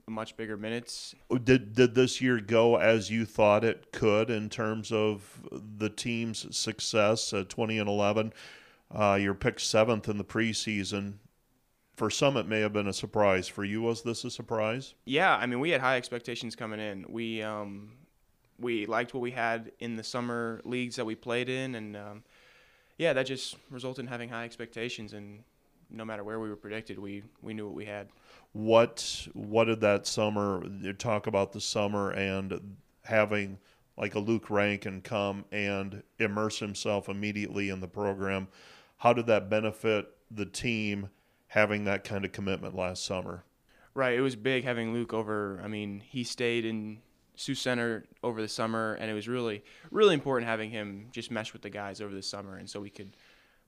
much 0.08 0.38
bigger 0.38 0.58
minutes. 0.58 1.14
Did 1.44 1.74
did 1.76 1.96
this 1.96 2.22
year 2.22 2.40
go 2.40 2.78
as 2.78 3.10
you 3.12 3.26
thought 3.26 3.64
it 3.64 3.92
could 3.92 4.30
in 4.30 4.50
terms 4.50 4.92
of 4.92 5.48
the 5.52 5.90
team's 5.90 6.56
success? 6.56 7.34
Uh, 7.34 7.44
Twenty 7.48 7.78
and 7.78 7.90
eleven, 7.90 8.34
uh, 8.94 9.18
you're 9.20 9.34
picked 9.34 9.62
seventh 9.62 10.10
in 10.10 10.18
the 10.18 10.24
preseason. 10.24 11.16
For 11.96 12.10
some, 12.10 12.38
it 12.38 12.48
may 12.48 12.62
have 12.62 12.74
been 12.74 12.88
a 12.88 12.94
surprise. 12.94 13.48
For 13.48 13.64
you, 13.64 13.82
was 13.82 14.04
this 14.04 14.24
a 14.24 14.32
surprise? 14.32 14.94
Yeah, 15.06 15.36
I 15.36 15.46
mean, 15.46 15.60
we 15.60 15.70
had 15.70 15.82
high 15.82 15.98
expectations 15.98 16.56
coming 16.56 16.80
in. 16.80 17.06
We 17.10 17.44
um, 17.44 17.92
we 18.58 18.86
liked 18.86 19.14
what 19.14 19.22
we 19.22 19.32
had 19.32 19.72
in 19.80 19.96
the 19.96 20.04
summer 20.04 20.62
leagues 20.64 20.96
that 20.96 21.06
we 21.06 21.16
played 21.16 21.50
in, 21.50 21.76
and 21.76 21.98
um, 21.98 22.24
yeah, 22.98 23.14
that 23.14 23.24
just 23.24 23.58
resulted 23.70 24.06
in 24.06 24.08
having 24.08 24.30
high 24.30 24.46
expectations. 24.46 25.14
And 25.14 25.44
no 25.90 26.06
matter 26.06 26.24
where 26.24 26.40
we 26.40 26.50
were 26.50 26.56
predicted, 26.56 26.98
we 26.98 27.24
we 27.42 27.54
knew 27.54 27.66
what 27.66 27.76
we 27.76 27.86
had. 27.86 28.08
What 28.54 29.28
what 29.34 29.66
did 29.66 29.82
that 29.82 30.08
summer? 30.08 30.64
Talk 30.98 31.28
about 31.28 31.52
the 31.52 31.62
summer 31.62 32.12
and 32.12 32.78
having 33.04 33.60
like 33.98 34.16
a 34.16 34.20
Luke 34.20 34.50
Rankin 34.50 35.02
come 35.02 35.44
and 35.52 36.02
immerse 36.18 36.60
himself 36.60 37.10
immediately 37.10 37.70
in 37.70 37.82
the 37.82 37.88
program. 37.88 38.48
How 39.00 39.14
did 39.14 39.28
that 39.28 39.50
benefit 39.50 40.08
the 40.30 40.46
team 40.46 41.10
having 41.48 41.86
that 41.86 42.04
kind 42.04 42.26
of 42.26 42.32
commitment 42.32 42.76
last 42.76 43.04
summer? 43.06 43.44
Right, 43.94 44.14
it 44.14 44.22
was 44.22 44.36
big 44.36 44.64
having 44.64 44.94
Luke 44.94 45.14
over. 45.14 45.60
I 45.64 45.68
mean, 45.68 46.02
he 46.06 46.24
stayed 46.24 46.64
in 46.64 47.00
Sioux 47.36 47.56
Center 47.56 48.06
over 48.24 48.42
the 48.42 48.48
summer, 48.48 48.96
and 48.96 49.10
it 49.10 49.14
was 49.14 49.28
really, 49.28 49.64
really 49.92 50.14
important 50.14 50.48
having 50.48 50.70
him 50.70 51.08
just 51.12 51.32
mesh 51.32 51.54
with 51.54 51.62
the 51.62 51.70
guys 51.70 52.02
over 52.02 52.14
the 52.14 52.22
summer, 52.22 52.58
and 52.58 52.70
so 52.70 52.80
we 52.80 52.90
could 52.90 53.16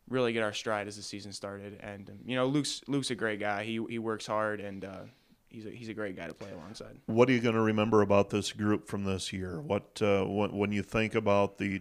really 0.09 0.33
get 0.33 0.43
our 0.43 0.53
stride 0.53 0.87
as 0.87 0.97
the 0.97 1.01
season 1.01 1.31
started. 1.31 1.79
And 1.81 2.09
um, 2.09 2.19
you 2.25 2.35
know, 2.35 2.45
Luke's 2.45 2.81
Luke's 2.87 3.11
a 3.11 3.15
great 3.15 3.39
guy. 3.39 3.63
He 3.63 3.83
he 3.89 3.99
works 3.99 4.27
hard, 4.27 4.59
and 4.59 4.83
uh, 4.83 5.01
he's 5.49 5.65
a, 5.65 5.69
he's 5.69 5.89
a 5.89 5.93
great 5.93 6.17
guy 6.17 6.27
to 6.27 6.33
play 6.33 6.51
alongside. 6.51 6.97
What 7.05 7.29
are 7.29 7.31
you 7.31 7.39
going 7.39 7.55
to 7.55 7.61
remember 7.61 8.01
about 8.01 8.29
this 8.29 8.51
group 8.51 8.87
from 8.87 9.05
this 9.05 9.31
year? 9.31 9.61
What 9.61 10.01
uh, 10.01 10.25
when, 10.25 10.51
when 10.51 10.71
you 10.73 10.83
think 10.83 11.15
about 11.15 11.57
the 11.57 11.79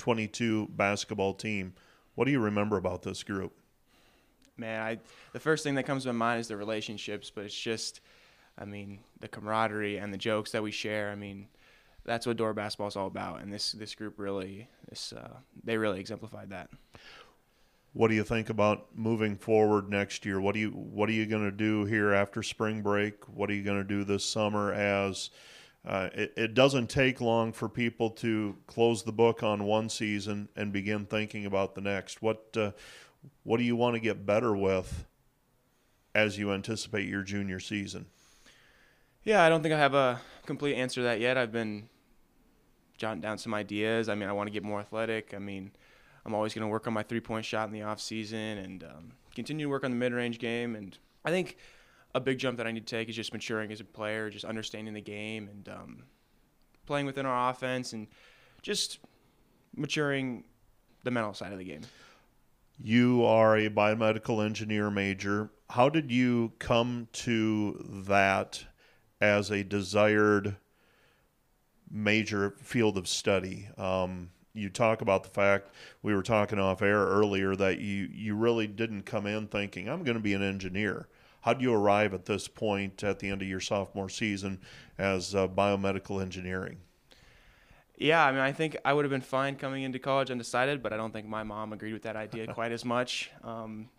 2021-22 0.00 0.76
basketball 0.76 1.34
team, 1.34 1.74
what 2.14 2.24
do 2.24 2.30
you 2.30 2.40
remember 2.40 2.76
about 2.76 3.02
this 3.02 3.22
group? 3.22 3.52
Man, 4.56 4.82
I 4.82 4.98
the 5.32 5.40
first 5.40 5.64
thing 5.64 5.74
that 5.76 5.84
comes 5.84 6.02
to 6.02 6.12
my 6.12 6.26
mind 6.26 6.40
is 6.40 6.48
the 6.48 6.56
relationships, 6.56 7.30
but 7.30 7.44
it's 7.44 7.58
just, 7.58 8.00
I 8.58 8.64
mean, 8.64 8.98
the 9.20 9.28
camaraderie 9.28 9.96
and 9.96 10.12
the 10.12 10.18
jokes 10.18 10.50
that 10.52 10.62
we 10.62 10.70
share. 10.70 11.10
I 11.10 11.14
mean, 11.14 11.48
that's 12.04 12.26
what 12.26 12.36
Dordt 12.36 12.56
basketball 12.56 12.88
is 12.88 12.96
all 12.96 13.06
about, 13.06 13.40
and 13.40 13.52
this 13.52 13.72
this 13.72 13.94
group 13.94 14.14
really, 14.18 14.68
this 14.88 15.12
uh, 15.12 15.36
they 15.64 15.78
really 15.78 16.00
exemplified 16.00 16.50
that. 16.50 16.68
What 17.92 18.08
do 18.08 18.14
you 18.14 18.22
think 18.22 18.50
about 18.50 18.88
moving 18.94 19.36
forward 19.36 19.88
next 19.88 20.24
year? 20.26 20.40
What 20.40 20.54
do 20.54 20.60
you 20.60 20.70
what 20.70 21.08
are 21.08 21.12
you 21.12 21.26
going 21.26 21.44
to 21.44 21.50
do 21.50 21.86
here 21.86 22.12
after 22.12 22.42
spring 22.42 22.82
break? 22.82 23.24
What 23.28 23.50
are 23.50 23.54
you 23.54 23.64
going 23.64 23.78
to 23.78 23.88
do 23.88 24.04
this 24.04 24.24
summer? 24.24 24.72
As 24.72 25.30
uh, 25.86 26.10
it, 26.12 26.32
it 26.36 26.54
doesn't 26.54 26.88
take 26.88 27.20
long 27.20 27.52
for 27.52 27.68
people 27.68 28.10
to 28.10 28.56
close 28.66 29.02
the 29.02 29.12
book 29.12 29.42
on 29.42 29.64
one 29.64 29.88
season 29.88 30.48
and 30.54 30.72
begin 30.72 31.06
thinking 31.06 31.46
about 31.46 31.74
the 31.74 31.80
next. 31.80 32.20
What 32.20 32.56
uh, 32.56 32.72
what 33.44 33.56
do 33.56 33.64
you 33.64 33.76
want 33.76 33.94
to 33.94 34.00
get 34.00 34.26
better 34.26 34.54
with 34.54 35.06
as 36.14 36.38
you 36.38 36.52
anticipate 36.52 37.08
your 37.08 37.22
junior 37.22 37.60
season? 37.60 38.06
Yeah, 39.22 39.42
I 39.42 39.48
don't 39.48 39.62
think 39.62 39.74
I 39.74 39.78
have 39.78 39.94
a 39.94 40.20
complete 40.46 40.74
answer 40.74 41.00
to 41.00 41.04
that 41.04 41.20
yet. 41.20 41.36
I've 41.36 41.52
been 41.52 41.88
jotting 42.98 43.20
down 43.20 43.38
some 43.38 43.54
ideas. 43.54 44.08
I 44.08 44.14
mean, 44.14 44.28
I 44.28 44.32
want 44.32 44.46
to 44.48 44.52
get 44.52 44.62
more 44.62 44.80
athletic. 44.80 45.32
I 45.34 45.38
mean, 45.38 45.72
I'm 46.24 46.34
always 46.34 46.54
going 46.54 46.66
to 46.66 46.68
work 46.68 46.86
on 46.86 46.92
my 46.92 47.02
three 47.02 47.20
point 47.20 47.44
shot 47.44 47.66
in 47.66 47.72
the 47.72 47.82
off 47.82 48.00
season 48.00 48.58
and 48.58 48.84
um, 48.84 49.12
continue 49.34 49.66
to 49.66 49.70
work 49.70 49.84
on 49.84 49.90
the 49.90 49.96
mid 49.96 50.12
range 50.12 50.38
game. 50.38 50.76
And 50.76 50.96
I 51.24 51.30
think 51.30 51.56
a 52.14 52.20
big 52.20 52.38
jump 52.38 52.58
that 52.58 52.66
I 52.66 52.72
need 52.72 52.86
to 52.86 52.96
take 52.96 53.08
is 53.08 53.16
just 53.16 53.32
maturing 53.32 53.70
as 53.72 53.80
a 53.80 53.84
player, 53.84 54.30
just 54.30 54.44
understanding 54.44 54.94
the 54.94 55.00
game 55.00 55.48
and 55.48 55.68
um, 55.68 56.02
playing 56.86 57.06
within 57.06 57.26
our 57.26 57.50
offense 57.50 57.92
and 57.92 58.08
just 58.62 58.98
maturing 59.76 60.44
the 61.04 61.10
mental 61.10 61.34
side 61.34 61.52
of 61.52 61.58
the 61.58 61.64
game. 61.64 61.82
You 62.82 63.24
are 63.24 63.56
a 63.56 63.68
biomedical 63.68 64.44
engineer 64.44 64.90
major. 64.90 65.50
How 65.68 65.88
did 65.88 66.10
you 66.10 66.52
come 66.58 67.08
to 67.12 68.02
that 68.08 68.64
as 69.20 69.50
a 69.50 69.62
desired 69.62 70.56
major 71.90 72.54
field 72.62 72.96
of 72.96 73.06
study? 73.06 73.68
Um, 73.76 74.30
you 74.54 74.68
talk 74.68 75.00
about 75.00 75.22
the 75.22 75.28
fact 75.28 75.72
we 76.02 76.14
were 76.14 76.22
talking 76.22 76.58
off 76.58 76.82
air 76.82 77.06
earlier 77.06 77.54
that 77.54 77.78
you, 77.80 78.08
you 78.12 78.34
really 78.34 78.66
didn't 78.66 79.02
come 79.02 79.26
in 79.26 79.46
thinking, 79.46 79.88
I'm 79.88 80.02
going 80.02 80.16
to 80.16 80.22
be 80.22 80.34
an 80.34 80.42
engineer. 80.42 81.06
How 81.42 81.54
do 81.54 81.62
you 81.62 81.72
arrive 81.72 82.12
at 82.12 82.26
this 82.26 82.48
point 82.48 83.02
at 83.02 83.18
the 83.18 83.28
end 83.28 83.42
of 83.42 83.48
your 83.48 83.60
sophomore 83.60 84.08
season 84.08 84.60
as 84.98 85.34
uh, 85.34 85.48
biomedical 85.48 86.20
engineering? 86.20 86.78
Yeah, 87.96 88.24
I 88.24 88.32
mean, 88.32 88.40
I 88.40 88.52
think 88.52 88.78
I 88.84 88.94
would 88.94 89.04
have 89.04 89.10
been 89.10 89.20
fine 89.20 89.56
coming 89.56 89.82
into 89.82 89.98
college 89.98 90.30
undecided, 90.30 90.82
but 90.82 90.92
I 90.92 90.96
don't 90.96 91.12
think 91.12 91.26
my 91.26 91.42
mom 91.42 91.72
agreed 91.72 91.92
with 91.92 92.02
that 92.02 92.16
idea 92.16 92.46
quite 92.54 92.72
as 92.72 92.84
much. 92.84 93.30
Um, 93.44 93.90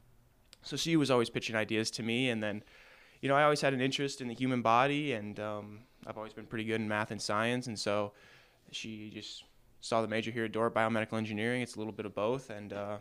so 0.63 0.75
she 0.75 0.95
was 0.95 1.12
always 1.12 1.29
pitching 1.29 1.55
ideas 1.55 1.91
to 1.91 2.03
me, 2.03 2.29
and 2.29 2.41
then, 2.41 2.63
you 3.21 3.29
know, 3.29 3.36
I 3.36 3.43
always 3.43 3.62
had 3.62 3.74
an 3.74 3.81
interest 3.81 4.21
in 4.21 4.27
the 4.27 4.33
human 4.33 4.62
body, 4.62 5.13
and 5.13 5.39
um, 5.39 5.79
I've 6.05 6.17
always 6.17 6.33
been 6.33 6.48
pretty 6.48 6.65
good 6.65 6.81
in 6.81 6.88
math 6.88 7.12
and 7.12 7.21
science, 7.21 7.67
and 7.67 7.77
so 7.77 8.13
she 8.71 9.12
just 9.13 9.43
saw 9.81 10.01
the 10.01 10.07
major 10.07 10.31
here 10.31 10.45
at 10.45 10.51
Dordt, 10.51 10.74
biomedical 10.74 11.17
engineering. 11.17 11.62
It's 11.62 11.75
a 11.75 11.77
little 11.77 11.93
bit 11.93 12.05
of 12.05 12.15
both, 12.15 12.50
and 12.50 12.74
uh, 12.74 12.98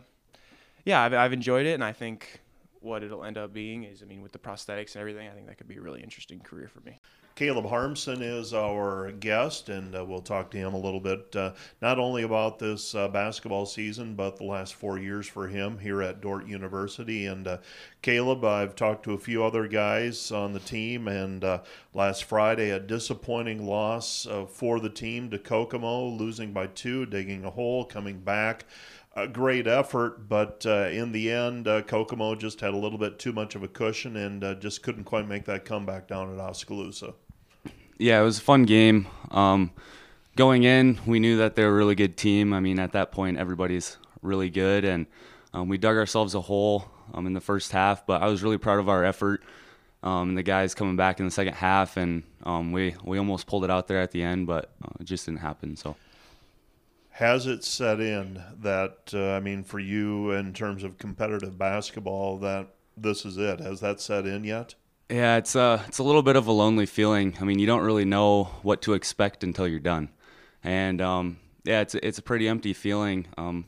yeah, 0.85 1.01
I've, 1.01 1.13
I've 1.13 1.33
enjoyed 1.33 1.65
it, 1.65 1.73
and 1.73 1.83
I 1.83 1.93
think 1.93 2.41
what 2.81 3.03
it'll 3.03 3.23
end 3.23 3.37
up 3.37 3.53
being 3.53 3.83
is, 3.83 4.01
I 4.01 4.05
mean, 4.05 4.21
with 4.21 4.31
the 4.31 4.39
prosthetics 4.39 4.95
and 4.95 5.01
everything, 5.01 5.27
I 5.27 5.31
think 5.31 5.47
that 5.47 5.57
could 5.57 5.67
be 5.67 5.77
a 5.77 5.81
really 5.81 6.01
interesting 6.01 6.39
career 6.39 6.67
for 6.67 6.81
me. 6.81 6.99
Caleb 7.35 7.65
Harmson 7.65 8.21
is 8.21 8.53
our 8.53 9.11
guest, 9.13 9.69
and 9.69 9.95
uh, 9.95 10.03
we'll 10.03 10.21
talk 10.21 10.51
to 10.51 10.57
him 10.57 10.73
a 10.73 10.77
little 10.77 10.99
bit, 10.99 11.33
uh, 11.35 11.53
not 11.81 11.97
only 11.97 12.23
about 12.23 12.59
this 12.59 12.93
uh, 12.93 13.07
basketball 13.07 13.65
season, 13.65 14.15
but 14.15 14.35
the 14.35 14.43
last 14.43 14.73
four 14.73 14.99
years 14.99 15.27
for 15.27 15.47
him 15.47 15.79
here 15.79 16.01
at 16.01 16.19
Dordt 16.19 16.45
University. 16.45 17.27
And 17.27 17.47
uh, 17.47 17.57
Caleb, 18.01 18.43
I've 18.43 18.75
talked 18.75 19.03
to 19.05 19.13
a 19.13 19.17
few 19.17 19.45
other 19.45 19.67
guys 19.67 20.31
on 20.31 20.51
the 20.51 20.59
team, 20.59 21.07
and 21.07 21.43
uh, 21.43 21.61
last 21.93 22.25
Friday, 22.25 22.71
a 22.71 22.79
disappointing 22.79 23.65
loss 23.65 24.27
uh, 24.27 24.45
for 24.45 24.79
the 24.79 24.89
team 24.89 25.29
to 25.29 25.39
Kokomo, 25.39 26.07
losing 26.07 26.51
by 26.51 26.67
two, 26.67 27.05
digging 27.05 27.45
a 27.45 27.49
hole, 27.49 27.85
coming 27.85 28.19
back 28.19 28.65
a 29.15 29.27
great 29.27 29.67
effort, 29.67 30.29
but 30.29 30.65
uh, 30.65 30.87
in 30.91 31.11
the 31.11 31.31
end, 31.31 31.67
uh, 31.67 31.81
Kokomo 31.81 32.35
just 32.35 32.61
had 32.61 32.73
a 32.73 32.77
little 32.77 32.97
bit 32.97 33.19
too 33.19 33.33
much 33.33 33.55
of 33.55 33.63
a 33.63 33.67
cushion 33.67 34.15
and 34.15 34.43
uh, 34.43 34.55
just 34.55 34.83
couldn't 34.83 35.03
quite 35.03 35.27
make 35.27 35.45
that 35.45 35.65
comeback 35.65 36.07
down 36.07 36.33
at 36.33 36.39
Oskaloosa. 36.39 37.13
Yeah, 37.97 38.21
it 38.21 38.23
was 38.23 38.39
a 38.39 38.41
fun 38.41 38.63
game. 38.63 39.07
Um, 39.31 39.71
going 40.35 40.63
in, 40.63 40.99
we 41.05 41.19
knew 41.19 41.37
that 41.37 41.55
they're 41.55 41.69
a 41.69 41.73
really 41.73 41.95
good 41.95 42.17
team. 42.17 42.53
I 42.53 42.59
mean, 42.59 42.79
at 42.79 42.93
that 42.93 43.11
point, 43.11 43.37
everybody's 43.37 43.97
really 44.21 44.49
good, 44.49 44.85
and 44.85 45.05
um, 45.53 45.67
we 45.67 45.77
dug 45.77 45.97
ourselves 45.97 46.33
a 46.33 46.41
hole 46.41 46.85
um, 47.13 47.27
in 47.27 47.33
the 47.33 47.41
first 47.41 47.71
half. 47.71 48.05
But 48.05 48.21
I 48.21 48.27
was 48.27 48.41
really 48.41 48.57
proud 48.57 48.79
of 48.79 48.89
our 48.89 49.03
effort. 49.03 49.43
Um, 50.03 50.29
and 50.29 50.37
the 50.37 50.43
guys 50.43 50.73
coming 50.73 50.95
back 50.95 51.19
in 51.19 51.25
the 51.25 51.31
second 51.31 51.53
half, 51.53 51.95
and 51.95 52.23
um, 52.43 52.71
we 52.71 52.95
we 53.03 53.19
almost 53.19 53.45
pulled 53.45 53.63
it 53.63 53.69
out 53.69 53.87
there 53.87 54.01
at 54.01 54.09
the 54.11 54.23
end, 54.23 54.47
but 54.47 54.71
uh, 54.83 54.89
it 54.99 55.03
just 55.03 55.27
didn't 55.27 55.41
happen. 55.41 55.75
So 55.75 55.95
has 57.11 57.45
it 57.45 57.63
set 57.63 57.99
in 57.99 58.41
that 58.61 59.11
uh, 59.13 59.33
I 59.33 59.39
mean 59.39 59.63
for 59.63 59.79
you 59.79 60.31
in 60.31 60.53
terms 60.53 60.83
of 60.83 60.97
competitive 60.97 61.57
basketball 61.57 62.37
that 62.39 62.67
this 62.97 63.25
is 63.25 63.37
it? 63.37 63.59
Has 63.59 63.79
that 63.81 63.99
set 64.01 64.25
in 64.25 64.43
yet? 64.43 64.75
Yeah, 65.09 65.37
it's 65.37 65.55
a 65.55 65.61
uh, 65.61 65.83
it's 65.87 65.99
a 65.99 66.03
little 66.03 66.23
bit 66.23 66.35
of 66.35 66.47
a 66.47 66.51
lonely 66.51 66.85
feeling. 66.85 67.37
I 67.41 67.43
mean, 67.43 67.59
you 67.59 67.67
don't 67.67 67.83
really 67.83 68.05
know 68.05 68.45
what 68.63 68.81
to 68.83 68.93
expect 68.93 69.43
until 69.43 69.67
you're 69.67 69.79
done, 69.79 70.09
and 70.63 71.01
um, 71.01 71.37
yeah, 71.63 71.81
it's 71.81 71.95
it's 71.95 72.17
a 72.17 72.21
pretty 72.21 72.47
empty 72.47 72.73
feeling. 72.73 73.27
Um, 73.37 73.65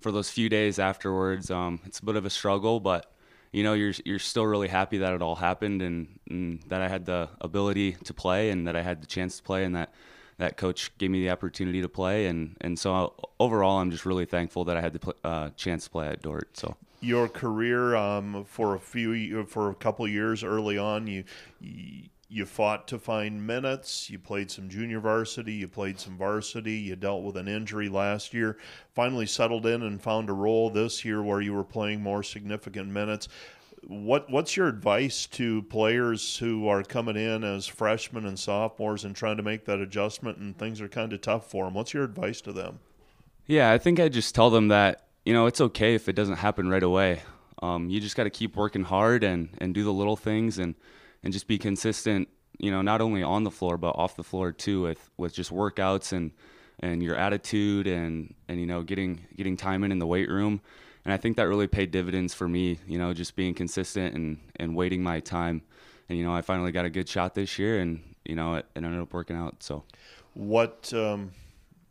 for 0.00 0.10
those 0.10 0.30
few 0.30 0.48
days 0.48 0.78
afterwards, 0.78 1.50
um, 1.50 1.80
it's 1.84 2.00
a 2.00 2.04
bit 2.04 2.16
of 2.16 2.24
a 2.24 2.30
struggle, 2.30 2.80
but 2.80 3.12
you 3.52 3.62
know, 3.62 3.74
you're 3.74 3.92
you're 4.04 4.18
still 4.18 4.46
really 4.46 4.68
happy 4.68 4.98
that 4.98 5.12
it 5.12 5.20
all 5.22 5.36
happened 5.36 5.82
and, 5.82 6.18
and 6.28 6.62
that 6.68 6.80
I 6.80 6.88
had 6.88 7.04
the 7.04 7.28
ability 7.40 7.92
to 8.04 8.14
play 8.14 8.50
and 8.50 8.66
that 8.66 8.74
I 8.74 8.82
had 8.82 9.02
the 9.02 9.06
chance 9.06 9.36
to 9.36 9.42
play 9.42 9.64
and 9.64 9.76
that 9.76 9.92
that 10.42 10.56
coach 10.56 10.90
gave 10.98 11.08
me 11.08 11.20
the 11.20 11.30
opportunity 11.30 11.80
to 11.80 11.88
play, 11.88 12.26
and 12.26 12.56
and 12.60 12.76
so 12.76 13.14
overall, 13.38 13.78
I'm 13.78 13.92
just 13.92 14.04
really 14.04 14.26
thankful 14.26 14.64
that 14.64 14.76
I 14.76 14.80
had 14.80 14.92
the 14.92 15.14
uh, 15.22 15.50
chance 15.50 15.84
to 15.84 15.90
play 15.90 16.08
at 16.08 16.20
Dordt. 16.20 16.56
So 16.56 16.76
your 17.00 17.28
career 17.28 17.94
um, 17.94 18.44
for 18.44 18.74
a 18.74 18.80
few 18.80 19.44
for 19.46 19.70
a 19.70 19.74
couple 19.74 20.06
years 20.08 20.42
early 20.42 20.76
on, 20.78 21.06
you, 21.06 21.24
you 21.60 22.08
you 22.28 22.44
fought 22.44 22.88
to 22.88 22.98
find 22.98 23.46
minutes. 23.46 24.10
You 24.10 24.18
played 24.18 24.50
some 24.50 24.68
junior 24.68 24.98
varsity. 24.98 25.52
You 25.52 25.68
played 25.68 26.00
some 26.00 26.16
varsity. 26.16 26.74
You 26.74 26.96
dealt 26.96 27.22
with 27.22 27.36
an 27.36 27.46
injury 27.46 27.88
last 27.88 28.34
year. 28.34 28.56
Finally 28.94 29.26
settled 29.26 29.66
in 29.66 29.82
and 29.82 30.02
found 30.02 30.28
a 30.28 30.32
role 30.32 30.70
this 30.70 31.04
year 31.04 31.22
where 31.22 31.40
you 31.40 31.52
were 31.52 31.62
playing 31.62 32.00
more 32.02 32.22
significant 32.22 32.88
minutes 32.88 33.28
what 33.86 34.30
what's 34.30 34.56
your 34.56 34.68
advice 34.68 35.26
to 35.26 35.62
players 35.62 36.36
who 36.38 36.68
are 36.68 36.82
coming 36.82 37.16
in 37.16 37.42
as 37.42 37.66
freshmen 37.66 38.26
and 38.26 38.38
sophomores 38.38 39.04
and 39.04 39.14
trying 39.14 39.36
to 39.36 39.42
make 39.42 39.64
that 39.64 39.80
adjustment 39.80 40.38
and 40.38 40.56
things 40.56 40.80
are 40.80 40.88
kind 40.88 41.12
of 41.12 41.20
tough 41.20 41.50
for 41.50 41.64
them? 41.64 41.74
What's 41.74 41.92
your 41.92 42.04
advice 42.04 42.40
to 42.42 42.52
them? 42.52 42.78
Yeah, 43.46 43.72
I 43.72 43.78
think 43.78 43.98
I 43.98 44.08
just 44.08 44.34
tell 44.34 44.50
them 44.50 44.68
that 44.68 45.06
you 45.24 45.32
know 45.32 45.46
it's 45.46 45.60
okay 45.60 45.94
if 45.94 46.08
it 46.08 46.14
doesn't 46.14 46.36
happen 46.36 46.68
right 46.68 46.82
away. 46.82 47.22
Um, 47.62 47.88
you 47.88 48.00
just 48.00 48.16
got 48.16 48.24
to 48.24 48.30
keep 48.30 48.56
working 48.56 48.84
hard 48.84 49.24
and 49.24 49.50
and 49.58 49.74
do 49.74 49.84
the 49.84 49.92
little 49.92 50.16
things 50.16 50.58
and 50.58 50.74
and 51.24 51.32
just 51.32 51.46
be 51.46 51.58
consistent. 51.58 52.28
You 52.58 52.70
know, 52.70 52.82
not 52.82 53.00
only 53.00 53.22
on 53.22 53.42
the 53.42 53.50
floor 53.50 53.76
but 53.76 53.96
off 53.96 54.16
the 54.16 54.24
floor 54.24 54.52
too, 54.52 54.82
with 54.82 55.10
with 55.16 55.34
just 55.34 55.50
workouts 55.52 56.12
and 56.12 56.30
and 56.80 57.02
your 57.02 57.16
attitude 57.16 57.86
and 57.86 58.34
and 58.48 58.60
you 58.60 58.66
know 58.66 58.82
getting 58.82 59.26
getting 59.36 59.56
time 59.56 59.82
in 59.82 59.90
in 59.90 59.98
the 59.98 60.06
weight 60.06 60.28
room 60.28 60.60
and 61.04 61.12
I 61.12 61.16
think 61.16 61.36
that 61.36 61.48
really 61.48 61.66
paid 61.66 61.90
dividends 61.90 62.34
for 62.34 62.48
me. 62.48 62.78
You 62.86 62.98
know, 62.98 63.12
just 63.12 63.36
being 63.36 63.54
consistent 63.54 64.14
and 64.14 64.38
and 64.56 64.76
waiting 64.76 65.02
my 65.02 65.20
time, 65.20 65.62
and 66.08 66.18
you 66.18 66.24
know, 66.24 66.34
I 66.34 66.42
finally 66.42 66.72
got 66.72 66.84
a 66.84 66.90
good 66.90 67.08
shot 67.08 67.34
this 67.34 67.58
year, 67.58 67.80
and 67.80 68.02
you 68.24 68.34
know, 68.34 68.54
it, 68.54 68.66
it 68.74 68.84
ended 68.84 69.00
up 69.00 69.12
working 69.12 69.36
out. 69.36 69.62
So, 69.62 69.84
what 70.34 70.92
um, 70.94 71.32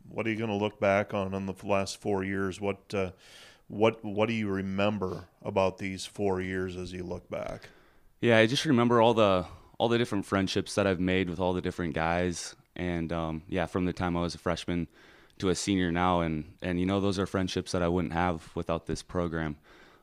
what 0.08 0.26
are 0.26 0.30
you 0.30 0.36
going 0.36 0.50
to 0.50 0.56
look 0.56 0.80
back 0.80 1.14
on 1.14 1.34
in 1.34 1.46
the 1.46 1.54
last 1.64 2.00
four 2.00 2.24
years? 2.24 2.60
What 2.60 2.94
uh, 2.94 3.10
what 3.68 4.04
what 4.04 4.28
do 4.28 4.34
you 4.34 4.48
remember 4.48 5.28
about 5.42 5.78
these 5.78 6.04
four 6.04 6.40
years 6.40 6.76
as 6.76 6.92
you 6.92 7.02
look 7.02 7.28
back? 7.30 7.68
Yeah, 8.20 8.38
I 8.38 8.46
just 8.46 8.64
remember 8.64 9.00
all 9.00 9.14
the 9.14 9.46
all 9.78 9.88
the 9.88 9.98
different 9.98 10.24
friendships 10.24 10.74
that 10.76 10.86
I've 10.86 11.00
made 11.00 11.28
with 11.28 11.40
all 11.40 11.52
the 11.52 11.60
different 11.60 11.94
guys, 11.94 12.54
and 12.76 13.12
um, 13.12 13.42
yeah, 13.48 13.66
from 13.66 13.84
the 13.84 13.92
time 13.92 14.16
I 14.16 14.20
was 14.20 14.34
a 14.34 14.38
freshman 14.38 14.88
to 15.42 15.50
a 15.50 15.54
senior 15.56 15.90
now, 15.90 16.20
and 16.20 16.44
and 16.62 16.78
you 16.78 16.86
know 16.86 17.00
those 17.00 17.18
are 17.18 17.26
friendships 17.26 17.72
that 17.72 17.82
I 17.82 17.88
wouldn't 17.88 18.14
have 18.14 18.48
without 18.54 18.86
this 18.86 19.02
program. 19.02 19.56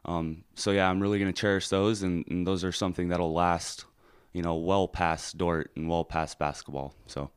Um, 0.03 0.43
so 0.53 0.71
yeah, 0.71 0.89
I'm 0.89 0.99
really 0.99 1.17
to 1.33 1.39
cherish 1.39 1.69
those, 1.69 2.03
and, 2.03 2.25
and, 2.29 2.45
those 2.45 2.63
are 2.63 2.71
something 2.71 3.09
that'll 3.09 3.33
last, 3.33 3.85
you 4.31 4.41
know, 4.41 4.55
well 4.55 4.87
past 4.87 5.37
Dordt 5.37 5.71
and 5.75 5.89
well 5.89 6.05
past 6.05 6.39
basketball. 6.39 6.93
So. 7.07 7.31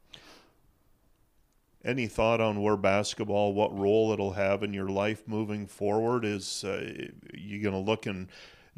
Any 1.85 2.07
thought 2.07 2.41
on 2.41 2.63
where 2.63 2.77
basketball, 2.77 3.53
what 3.53 3.77
role 3.77 4.13
it'll 4.13 4.33
have 4.33 4.63
in 4.63 4.73
your 4.73 4.89
life 4.89 5.27
moving 5.27 5.67
forward? 5.67 6.25
Is 6.25 6.63
uh, 6.63 7.09
you 7.35 7.61
going 7.61 7.75
to 7.75 7.81
look 7.81 8.07
and 8.07 8.29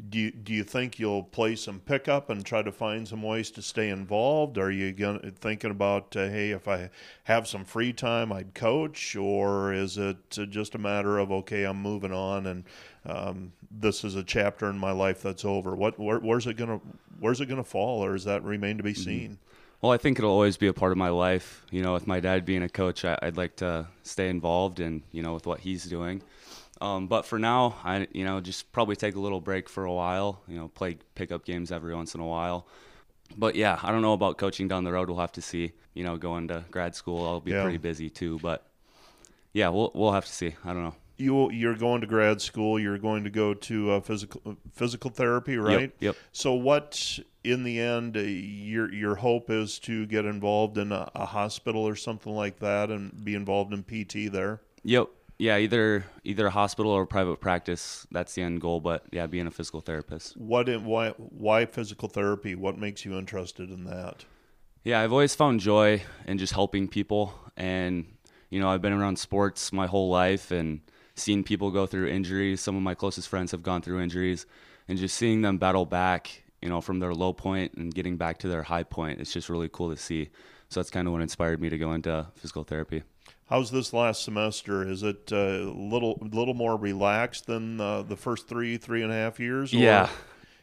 do 0.09 0.19
you, 0.19 0.31
do 0.31 0.53
you 0.53 0.63
think 0.63 0.99
you'll 0.99 1.23
play 1.23 1.55
some 1.55 1.79
pickup 1.79 2.29
and 2.29 2.45
try 2.45 2.61
to 2.61 2.71
find 2.71 3.07
some 3.07 3.21
ways 3.21 3.49
to 3.51 3.61
stay 3.61 3.89
involved? 3.89 4.57
Are 4.57 4.71
you 4.71 4.91
going 4.91 5.19
thinking 5.39 5.71
about 5.71 6.15
uh, 6.17 6.27
hey, 6.27 6.51
if 6.51 6.67
I 6.67 6.89
have 7.23 7.47
some 7.47 7.63
free 7.63 7.93
time, 7.93 8.33
I'd 8.33 8.53
coach, 8.53 9.15
or 9.15 9.73
is 9.73 9.97
it 9.97 10.17
uh, 10.37 10.45
just 10.45 10.75
a 10.75 10.77
matter 10.77 11.17
of 11.17 11.31
okay, 11.31 11.63
I'm 11.63 11.81
moving 11.81 12.11
on 12.11 12.45
and 12.45 12.63
um, 13.05 13.53
this 13.71 14.03
is 14.03 14.15
a 14.15 14.23
chapter 14.23 14.69
in 14.69 14.77
my 14.77 14.91
life 14.91 15.21
that's 15.21 15.45
over? 15.45 15.75
What 15.75 15.97
where, 15.97 16.19
where's 16.19 16.45
it 16.45 16.57
gonna 16.57 16.81
where's 17.19 17.39
it 17.39 17.45
gonna 17.45 17.63
fall, 17.63 18.03
or 18.03 18.13
does 18.13 18.25
that 18.25 18.43
remain 18.43 18.77
to 18.77 18.83
be 18.83 18.93
mm-hmm. 18.93 19.01
seen? 19.01 19.29
Mm-hmm. 19.31 19.41
Well, 19.81 19.91
I 19.91 19.97
think 19.97 20.17
it'll 20.17 20.31
always 20.31 20.57
be 20.57 20.67
a 20.67 20.73
part 20.73 20.91
of 20.91 20.97
my 20.97 21.09
life. 21.09 21.63
You 21.69 21.83
know, 21.83 21.93
with 21.93 22.07
my 22.07 22.19
dad 22.19 22.43
being 22.43 22.63
a 22.63 22.69
coach, 22.69 23.05
I, 23.05 23.17
would 23.21 23.37
like 23.37 23.55
to 23.57 23.87
stay 24.03 24.29
involved 24.29 24.79
and 24.79 25.03
you 25.11 25.21
know 25.21 25.33
with 25.33 25.45
what 25.45 25.61
he's 25.61 25.85
doing. 25.85 26.21
Um, 26.81 27.07
but 27.07 27.25
for 27.25 27.39
now, 27.39 27.77
I 27.83 28.07
you 28.11 28.25
know 28.25 28.41
just 28.41 28.71
probably 28.71 28.95
take 28.95 29.15
a 29.15 29.19
little 29.19 29.41
break 29.41 29.69
for 29.69 29.85
a 29.85 29.93
while. 29.93 30.41
You 30.47 30.57
know, 30.57 30.67
play 30.67 30.97
pickup 31.15 31.45
games 31.45 31.71
every 31.71 31.95
once 31.95 32.15
in 32.15 32.21
a 32.21 32.25
while. 32.25 32.67
But 33.37 33.55
yeah, 33.55 33.79
I 33.81 33.91
don't 33.91 34.01
know 34.01 34.13
about 34.13 34.37
coaching 34.37 34.67
down 34.67 34.83
the 34.83 34.91
road. 34.91 35.09
We'll 35.09 35.19
have 35.19 35.31
to 35.33 35.41
see. 35.41 35.73
You 35.93 36.03
know, 36.03 36.17
going 36.17 36.49
to 36.49 36.65
grad 36.71 36.95
school, 36.95 37.25
I'll 37.25 37.39
be 37.39 37.51
yeah. 37.51 37.63
pretty 37.63 37.77
busy 37.77 38.09
too. 38.09 38.39
But 38.39 38.67
yeah, 39.53 39.69
we'll 39.69 39.91
we'll 39.95 40.11
have 40.11 40.25
to 40.25 40.31
see. 40.31 40.55
I 40.65 40.73
don't 40.73 40.83
know. 40.83 40.95
You 41.17 41.49
you're 41.51 41.77
going 41.77 42.01
to 42.01 42.07
grad 42.07 42.41
school. 42.41 42.77
You're 42.77 42.97
going 42.97 43.23
to 43.23 43.29
go 43.29 43.53
to 43.53 43.91
uh, 43.91 43.99
physical 44.01 44.57
physical 44.73 45.09
therapy, 45.09 45.57
right? 45.57 45.79
Yep. 45.79 45.93
yep. 45.99 46.15
So 46.33 46.53
what 46.53 47.19
in 47.45 47.63
the 47.63 47.79
end, 47.79 48.17
uh, 48.17 48.19
your 48.19 48.93
your 48.93 49.15
hope 49.15 49.49
is 49.49 49.79
to 49.79 50.05
get 50.07 50.25
involved 50.25 50.77
in 50.77 50.91
a, 50.91 51.09
a 51.15 51.25
hospital 51.25 51.87
or 51.87 51.95
something 51.95 52.35
like 52.35 52.59
that, 52.59 52.89
and 52.89 53.23
be 53.23 53.33
involved 53.33 53.73
in 53.73 53.83
PT 53.83 54.29
there. 54.29 54.59
Yep 54.83 55.07
yeah, 55.37 55.57
either 55.57 56.05
either 56.23 56.47
a 56.47 56.51
hospital 56.51 56.91
or 56.91 57.05
private 57.05 57.39
practice. 57.41 58.07
That's 58.11 58.33
the 58.35 58.41
end 58.41 58.61
goal. 58.61 58.79
But 58.79 59.03
yeah, 59.11 59.27
being 59.27 59.47
a 59.47 59.51
physical 59.51 59.81
therapist. 59.81 60.37
What? 60.37 60.69
Why? 60.81 61.09
Why 61.17 61.65
physical 61.65 62.07
therapy? 62.07 62.55
What 62.55 62.77
makes 62.77 63.05
you 63.05 63.17
interested 63.17 63.69
in 63.69 63.83
that? 63.85 64.25
Yeah, 64.83 65.01
I've 65.01 65.11
always 65.11 65.35
found 65.35 65.59
joy 65.59 66.03
in 66.27 66.37
just 66.37 66.53
helping 66.53 66.87
people, 66.87 67.33
and 67.57 68.05
you 68.49 68.59
know, 68.59 68.69
I've 68.69 68.81
been 68.81 68.93
around 68.93 69.17
sports 69.17 69.73
my 69.73 69.87
whole 69.87 70.09
life 70.09 70.51
and 70.51 70.81
seen 71.15 71.43
people 71.43 71.71
go 71.71 71.85
through 71.85 72.07
injuries. 72.07 72.61
Some 72.61 72.75
of 72.75 72.83
my 72.83 72.93
closest 72.93 73.27
friends 73.27 73.51
have 73.51 73.63
gone 73.63 73.81
through 73.81 74.01
injuries, 74.01 74.45
and 74.87 74.97
just 74.97 75.17
seeing 75.17 75.41
them 75.41 75.57
battle 75.57 75.85
back, 75.85 76.43
you 76.61 76.69
know, 76.69 76.81
from 76.81 76.99
their 76.99 77.13
low 77.13 77.33
point 77.33 77.73
and 77.73 77.93
getting 77.93 78.15
back 78.15 78.37
to 78.39 78.47
their 78.47 78.63
high 78.63 78.83
point. 78.83 79.19
It's 79.19 79.33
just 79.33 79.49
really 79.49 79.69
cool 79.69 79.89
to 79.89 79.97
see. 79.97 80.29
So 80.69 80.79
that's 80.79 80.89
kind 80.89 81.07
of 81.07 81.13
what 81.13 81.21
inspired 81.21 81.61
me 81.61 81.69
to 81.69 81.77
go 81.77 81.91
into 81.93 82.27
physical 82.35 82.63
therapy. 82.63 83.03
How's 83.47 83.69
this 83.69 83.93
last 83.93 84.23
semester? 84.23 84.87
Is 84.87 85.03
it 85.03 85.31
a 85.31 85.37
uh, 85.37 85.71
little 85.71 86.17
little 86.19 86.55
more 86.55 86.75
relaxed 86.75 87.45
than 87.45 87.79
uh, 87.79 88.01
the 88.01 88.15
first 88.15 88.47
three 88.47 88.77
three 88.77 89.03
and 89.03 89.11
a 89.11 89.15
half 89.15 89.39
years? 89.39 89.71
Or? 89.71 89.77
Yeah, 89.77 90.09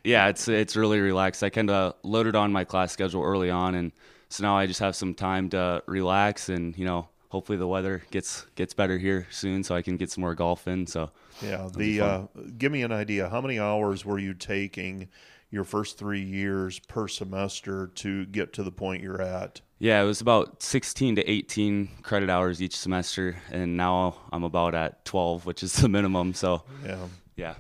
yeah, 0.03 0.29
it's 0.29 0.49
it's 0.49 0.75
really 0.75 0.99
relaxed. 0.99 1.45
I 1.45 1.51
kind 1.51 1.71
of 1.71 1.95
loaded 2.03 2.35
on 2.35 2.51
my 2.51 2.65
class 2.65 2.93
schedule 2.93 3.23
early 3.23 3.51
on, 3.51 3.77
and 3.77 3.93
so 4.29 4.43
now 4.43 4.57
I 4.57 4.67
just 4.67 4.81
have 4.81 4.97
some 4.97 5.15
time 5.15 5.49
to 5.51 5.83
relax 5.87 6.49
and 6.49 6.77
you 6.77 6.85
know 6.85 7.09
hopefully 7.29 7.57
the 7.57 7.69
weather 7.69 8.03
gets 8.11 8.47
gets 8.57 8.75
better 8.75 8.99
here 8.99 9.29
soon, 9.31 9.63
so 9.63 9.77
I 9.77 9.83
can 9.83 9.97
get 9.97 10.11
some 10.11 10.23
more 10.23 10.35
golf 10.35 10.67
in. 10.67 10.89
So 10.89 11.11
yeah, 11.41 11.69
the 11.75 12.01
uh, 12.01 12.23
give 12.59 12.73
me 12.73 12.83
an 12.83 12.91
idea. 12.91 13.29
How 13.29 13.41
many 13.41 13.61
hours 13.61 14.05
were 14.05 14.19
you 14.19 14.35
taking? 14.35 15.09
Your 15.53 15.63
first 15.65 15.99
three 15.99 16.23
years 16.23 16.81
per 16.81 17.07
semester 17.07 17.89
to 17.95 18.25
get 18.27 18.53
to 18.55 18.65
the 18.65 18.73
point 18.73 19.03
you're 19.03 19.23
at? 19.23 19.61
Yeah, 19.79 20.01
it 20.03 20.07
was 20.07 20.21
about 20.21 20.63
16 20.63 21.17
to 21.17 21.31
18 21.31 21.89
credit 22.03 22.31
hours 22.31 22.63
each 22.63 22.77
semester, 22.77 23.37
and 23.51 23.77
now 23.77 24.17
I'm 24.33 24.45
about 24.45 24.75
at 24.75 25.05
12, 25.05 25.45
which 25.47 25.63
is 25.63 25.73
the 25.81 25.89
minimum. 25.89 26.35
So, 26.35 26.65
Yeah. 26.85 27.07
yeah. 27.37 27.55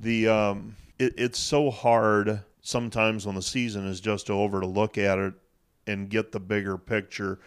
The 0.00 0.28
um, 0.28 0.76
it, 0.98 1.14
it's 1.16 1.38
so 1.38 1.70
hard 1.70 2.40
sometimes 2.60 3.24
when 3.24 3.36
the 3.36 3.42
season 3.42 3.86
is 3.86 4.00
just 4.00 4.28
over 4.28 4.60
to 4.60 4.66
look 4.66 4.98
at 4.98 5.18
it 5.18 5.34
and 5.86 6.10
get 6.10 6.32
the 6.32 6.40
bigger 6.40 6.76
picture. 6.76 7.38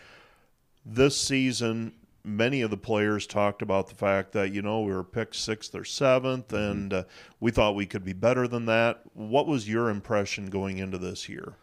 This 0.86 1.16
season, 1.20 1.92
many 2.24 2.62
of 2.62 2.70
the 2.70 2.78
players 2.78 3.26
talked 3.26 3.62
about 3.62 3.88
the 3.88 3.96
fact 3.96 4.34
that 4.34 4.52
you 4.52 4.62
know 4.62 4.82
we 4.82 4.94
were 4.94 5.04
picked 5.04 5.36
sixth 5.36 5.74
or 5.74 5.82
7th 5.82 6.52
and 6.54 6.94
uh, 6.94 7.04
we 7.40 7.52
thought 7.52 7.76
we 7.76 7.86
could 7.86 8.04
be 8.04 8.14
better 8.14 8.48
than 8.48 8.66
that. 8.66 9.02
What 9.14 9.48
was 9.48 9.70
your 9.70 9.90
impression 9.90 10.50
going 10.50 10.78
into 10.78 10.98
this 10.98 11.30
year? 11.30 11.54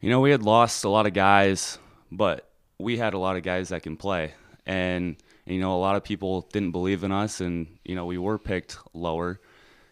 You 0.00 0.10
know, 0.10 0.20
we 0.20 0.30
had 0.30 0.42
lost 0.42 0.84
a 0.84 0.88
lot 0.88 1.06
of 1.06 1.12
guys, 1.12 1.78
but 2.10 2.50
we 2.78 2.96
had 2.96 3.14
a 3.14 3.18
lot 3.18 3.36
of 3.36 3.42
guys 3.42 3.68
that 3.68 3.82
can 3.82 3.96
play. 3.96 4.32
And, 4.64 5.16
you 5.44 5.60
know, 5.60 5.74
a 5.74 5.78
lot 5.78 5.96
of 5.96 6.04
people 6.04 6.48
didn't 6.52 6.70
believe 6.70 7.04
in 7.04 7.12
us, 7.12 7.40
and, 7.40 7.78
you 7.84 7.94
know, 7.94 8.06
we 8.06 8.16
were 8.16 8.38
picked 8.38 8.78
lower. 8.94 9.40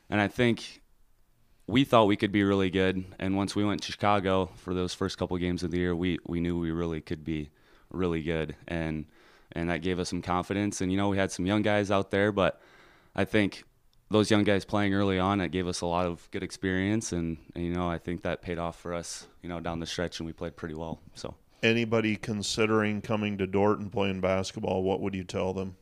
And 0.08 0.20
I 0.20 0.28
think 0.28 0.80
we 1.66 1.84
thought 1.84 2.06
we 2.06 2.16
could 2.16 2.32
be 2.32 2.42
really 2.42 2.70
good. 2.70 3.04
And 3.18 3.36
once 3.36 3.54
we 3.54 3.64
went 3.64 3.82
to 3.82 3.92
Chicago 3.92 4.50
for 4.56 4.72
those 4.72 4.94
first 4.94 5.18
couple 5.18 5.36
games 5.36 5.62
of 5.62 5.70
the 5.70 5.78
year, 5.78 5.94
we, 5.94 6.18
we 6.26 6.40
knew 6.40 6.58
we 6.58 6.70
really 6.70 7.02
could 7.02 7.22
be 7.22 7.50
really 7.90 8.22
good. 8.22 8.56
And, 8.66 9.04
and 9.52 9.70
that 9.70 9.82
gave 9.82 9.98
us 9.98 10.08
some 10.08 10.22
confidence. 10.22 10.80
And, 10.80 10.90
you 10.90 10.98
know, 10.98 11.08
we 11.08 11.16
had 11.16 11.30
some 11.30 11.46
young 11.46 11.62
guys 11.62 11.90
out 11.90 12.10
there, 12.10 12.32
but 12.32 12.60
I 13.14 13.24
think 13.24 13.64
those 14.10 14.30
young 14.30 14.44
guys 14.44 14.64
playing 14.64 14.94
early 14.94 15.18
on, 15.18 15.40
it 15.40 15.50
gave 15.50 15.66
us 15.66 15.80
a 15.80 15.86
lot 15.86 16.06
of 16.06 16.28
good 16.30 16.42
experience, 16.42 17.12
and, 17.12 17.36
and, 17.54 17.64
you 17.64 17.72
know 17.72 17.88
I 17.88 17.98
think 17.98 18.22
that 18.22 18.42
paid 18.42 18.58
off 18.58 18.78
for 18.78 18.94
us, 18.94 19.26
you 19.42 19.48
know, 19.48 19.60
down 19.60 19.80
the 19.80 19.86
stretch, 19.86 20.20
and 20.20 20.26
we 20.26 20.32
played 20.32 20.56
pretty 20.56 20.74
well. 20.74 20.98
So 21.14 21.34
anybody 21.62 22.16
considering 22.16 23.02
coming 23.02 23.38
to 23.38 23.46
Dordt 23.46 23.80
and 23.80 23.92
playing 23.92 24.20
basketball, 24.20 24.82
what 24.82 25.00
would 25.00 25.14
you 25.14 25.24
tell 25.24 25.52
them? 25.52 25.76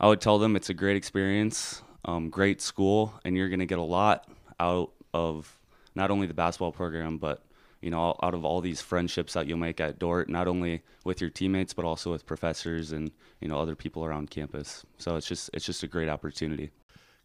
I 0.00 0.08
would 0.08 0.20
tell 0.20 0.38
them 0.38 0.56
it's 0.56 0.70
a 0.70 0.74
great 0.74 0.96
experience, 0.96 1.82
um, 2.04 2.30
great 2.30 2.60
school, 2.60 3.14
and 3.24 3.36
you're 3.36 3.48
going 3.48 3.60
to 3.60 3.66
get 3.66 3.78
a 3.78 3.82
lot 3.82 4.28
out 4.58 4.92
of 5.14 5.58
not 5.94 6.10
only 6.10 6.26
the 6.26 6.34
basketball 6.34 6.72
program, 6.72 7.18
but 7.18 7.42
you 7.86 7.90
know, 7.92 8.16
out 8.20 8.34
of 8.34 8.44
all 8.44 8.60
these 8.60 8.80
friendships 8.80 9.34
that 9.34 9.46
you'll 9.46 9.58
make 9.58 9.80
at 9.80 10.00
Dordt, 10.00 10.28
not 10.28 10.48
only 10.48 10.82
with 11.04 11.20
your 11.20 11.30
teammates, 11.30 11.72
but 11.72 11.84
also 11.84 12.10
with 12.10 12.26
professors 12.26 12.90
and 12.90 13.12
you 13.40 13.46
know 13.46 13.60
other 13.60 13.76
people 13.76 14.04
around 14.04 14.28
campus. 14.28 14.84
So 14.98 15.14
it's 15.14 15.28
just 15.28 15.50
it's 15.54 15.64
just 15.64 15.84
a 15.84 15.86
great 15.86 16.08
opportunity. 16.08 16.72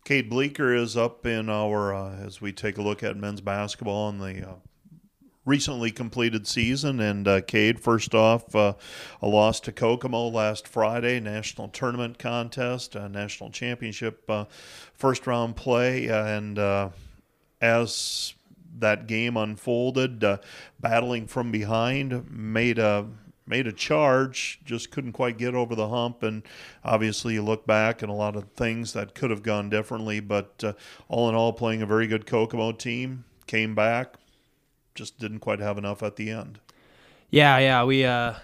Cade 0.06 0.30
Bleeker 0.30 0.72
is 0.76 0.96
up 0.96 1.26
in 1.26 1.50
our 1.50 1.96
uh, 1.96 2.16
as 2.18 2.42
we 2.42 2.52
take 2.52 2.78
a 2.78 2.84
look 2.84 3.02
at 3.02 3.18
men's 3.18 3.42
basketball 3.42 4.10
in 4.10 4.20
the 4.20 4.50
uh, 4.50 4.54
recently 5.46 5.90
completed 5.90 6.46
season. 6.46 7.00
And 7.00 7.28
uh, 7.28 7.42
Cade, 7.42 7.80
first 7.80 8.14
off, 8.14 8.56
uh, 8.56 8.76
a 9.20 9.28
loss 9.28 9.62
to 9.62 9.72
Kokomo 9.72 10.28
last 10.28 10.68
Friday, 10.68 11.20
national 11.20 11.70
tournament 11.70 12.20
contest, 12.20 12.94
national 12.94 13.50
championship 13.50 14.30
uh, 14.30 14.46
first 14.94 15.26
round 15.26 15.56
play, 15.56 16.08
and 16.08 16.60
uh, 16.60 16.90
as 17.60 18.36
that 18.82 19.08
game 19.08 19.38
unfolded, 19.38 20.24
battling 20.80 21.28
from 21.28 21.52
behind, 21.52 22.30
made 22.30 22.78
a 22.78 23.08
made 23.48 23.68
a 23.68 23.74
charge, 23.74 24.62
just 24.64 24.92
couldn't 24.92 25.12
quite 25.12 25.38
get 25.38 25.54
over 25.54 25.76
the 25.76 25.90
hump. 25.90 26.24
And 26.24 26.44
obviously, 26.84 27.34
you 27.36 27.44
look 27.44 27.68
back 27.68 28.02
and 28.02 28.10
a 28.10 28.16
lot 28.16 28.36
of 28.36 28.46
things 28.52 28.94
that 28.94 29.14
could 29.14 29.30
have 29.30 29.44
gone 29.44 29.70
differently. 29.70 30.20
But 30.20 30.64
uh, 30.64 30.74
all 31.10 31.28
in 31.30 31.36
all, 31.36 31.54
playing 31.54 31.82
a 31.82 31.86
very 31.86 32.08
good 32.08 32.26
Kokomo 32.26 32.72
team, 32.72 33.26
came 33.48 33.76
back, 33.76 34.16
just 34.96 35.20
didn't 35.20 35.40
quite 35.40 35.60
have 35.60 35.78
enough 35.78 36.02
at 36.02 36.16
the 36.16 36.30
end. 36.30 36.60
Yeah, 37.30 37.58
yeah, 37.60 37.84
we 37.84 38.04
uh, 38.04 38.36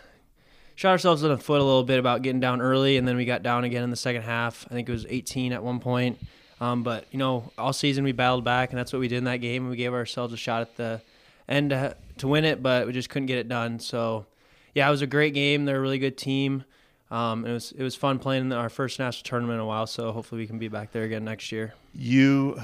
shot 0.75 0.91
ourselves 0.91 1.23
in 1.23 1.29
the 1.29 1.37
foot 1.37 1.59
a 1.59 1.63
little 1.63 1.83
bit 1.83 1.99
about 1.99 2.21
getting 2.21 2.39
down 2.39 2.61
early, 2.61 2.97
and 2.97 3.07
then 3.07 3.15
we 3.15 3.25
got 3.25 3.43
down 3.43 3.63
again 3.63 3.83
in 3.83 3.89
the 3.89 3.95
second 3.95 4.23
half. 4.23 4.65
I 4.69 4.73
think 4.73 4.87
it 4.87 4.91
was 4.91 5.05
18 5.09 5.53
at 5.53 5.63
one 5.63 5.79
point. 5.79 6.19
Um, 6.59 6.83
but 6.83 7.05
you 7.11 7.19
know, 7.19 7.51
all 7.57 7.73
season 7.73 8.03
we 8.03 8.11
battled 8.11 8.43
back, 8.43 8.71
and 8.71 8.79
that's 8.79 8.91
what 8.91 8.99
we 8.99 9.07
did 9.07 9.17
in 9.17 9.23
that 9.25 9.37
game. 9.37 9.69
We 9.69 9.75
gave 9.75 9.93
ourselves 9.93 10.33
a 10.33 10.37
shot 10.37 10.61
at 10.61 10.75
the 10.77 11.01
end 11.47 11.69
to, 11.69 11.95
to 12.17 12.27
win 12.27 12.45
it, 12.45 12.63
but 12.63 12.87
we 12.87 12.93
just 12.93 13.09
couldn't 13.09 13.27
get 13.27 13.37
it 13.37 13.47
done. 13.47 13.79
So 13.79 14.25
yeah, 14.73 14.87
it 14.87 14.91
was 14.91 15.01
a 15.01 15.07
great 15.07 15.33
game. 15.33 15.65
They're 15.65 15.77
a 15.77 15.81
really 15.81 15.99
good 15.99 16.17
team. 16.17 16.63
Um, 17.09 17.45
it 17.45 17.53
was 17.53 17.71
it 17.71 17.83
was 17.83 17.95
fun 17.95 18.19
playing 18.19 18.43
in 18.43 18.53
our 18.53 18.69
first 18.69 18.99
national 18.99 19.23
tournament 19.23 19.55
in 19.55 19.61
a 19.61 19.65
while. 19.65 19.87
So 19.87 20.11
hopefully 20.11 20.41
we 20.41 20.47
can 20.47 20.59
be 20.59 20.67
back 20.67 20.91
there 20.91 21.03
again 21.03 21.23
next 21.23 21.51
year. 21.51 21.73
You 21.93 22.61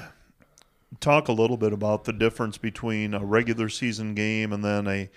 talk 1.00 1.28
a 1.28 1.32
little 1.32 1.58
bit 1.58 1.74
about 1.74 2.04
the 2.04 2.14
difference 2.14 2.58
between 2.58 3.14
a 3.14 3.24
regular 3.24 3.70
season 3.70 4.16
game 4.16 4.52
and 4.52 4.64
then 4.64 4.88
a 4.88 5.10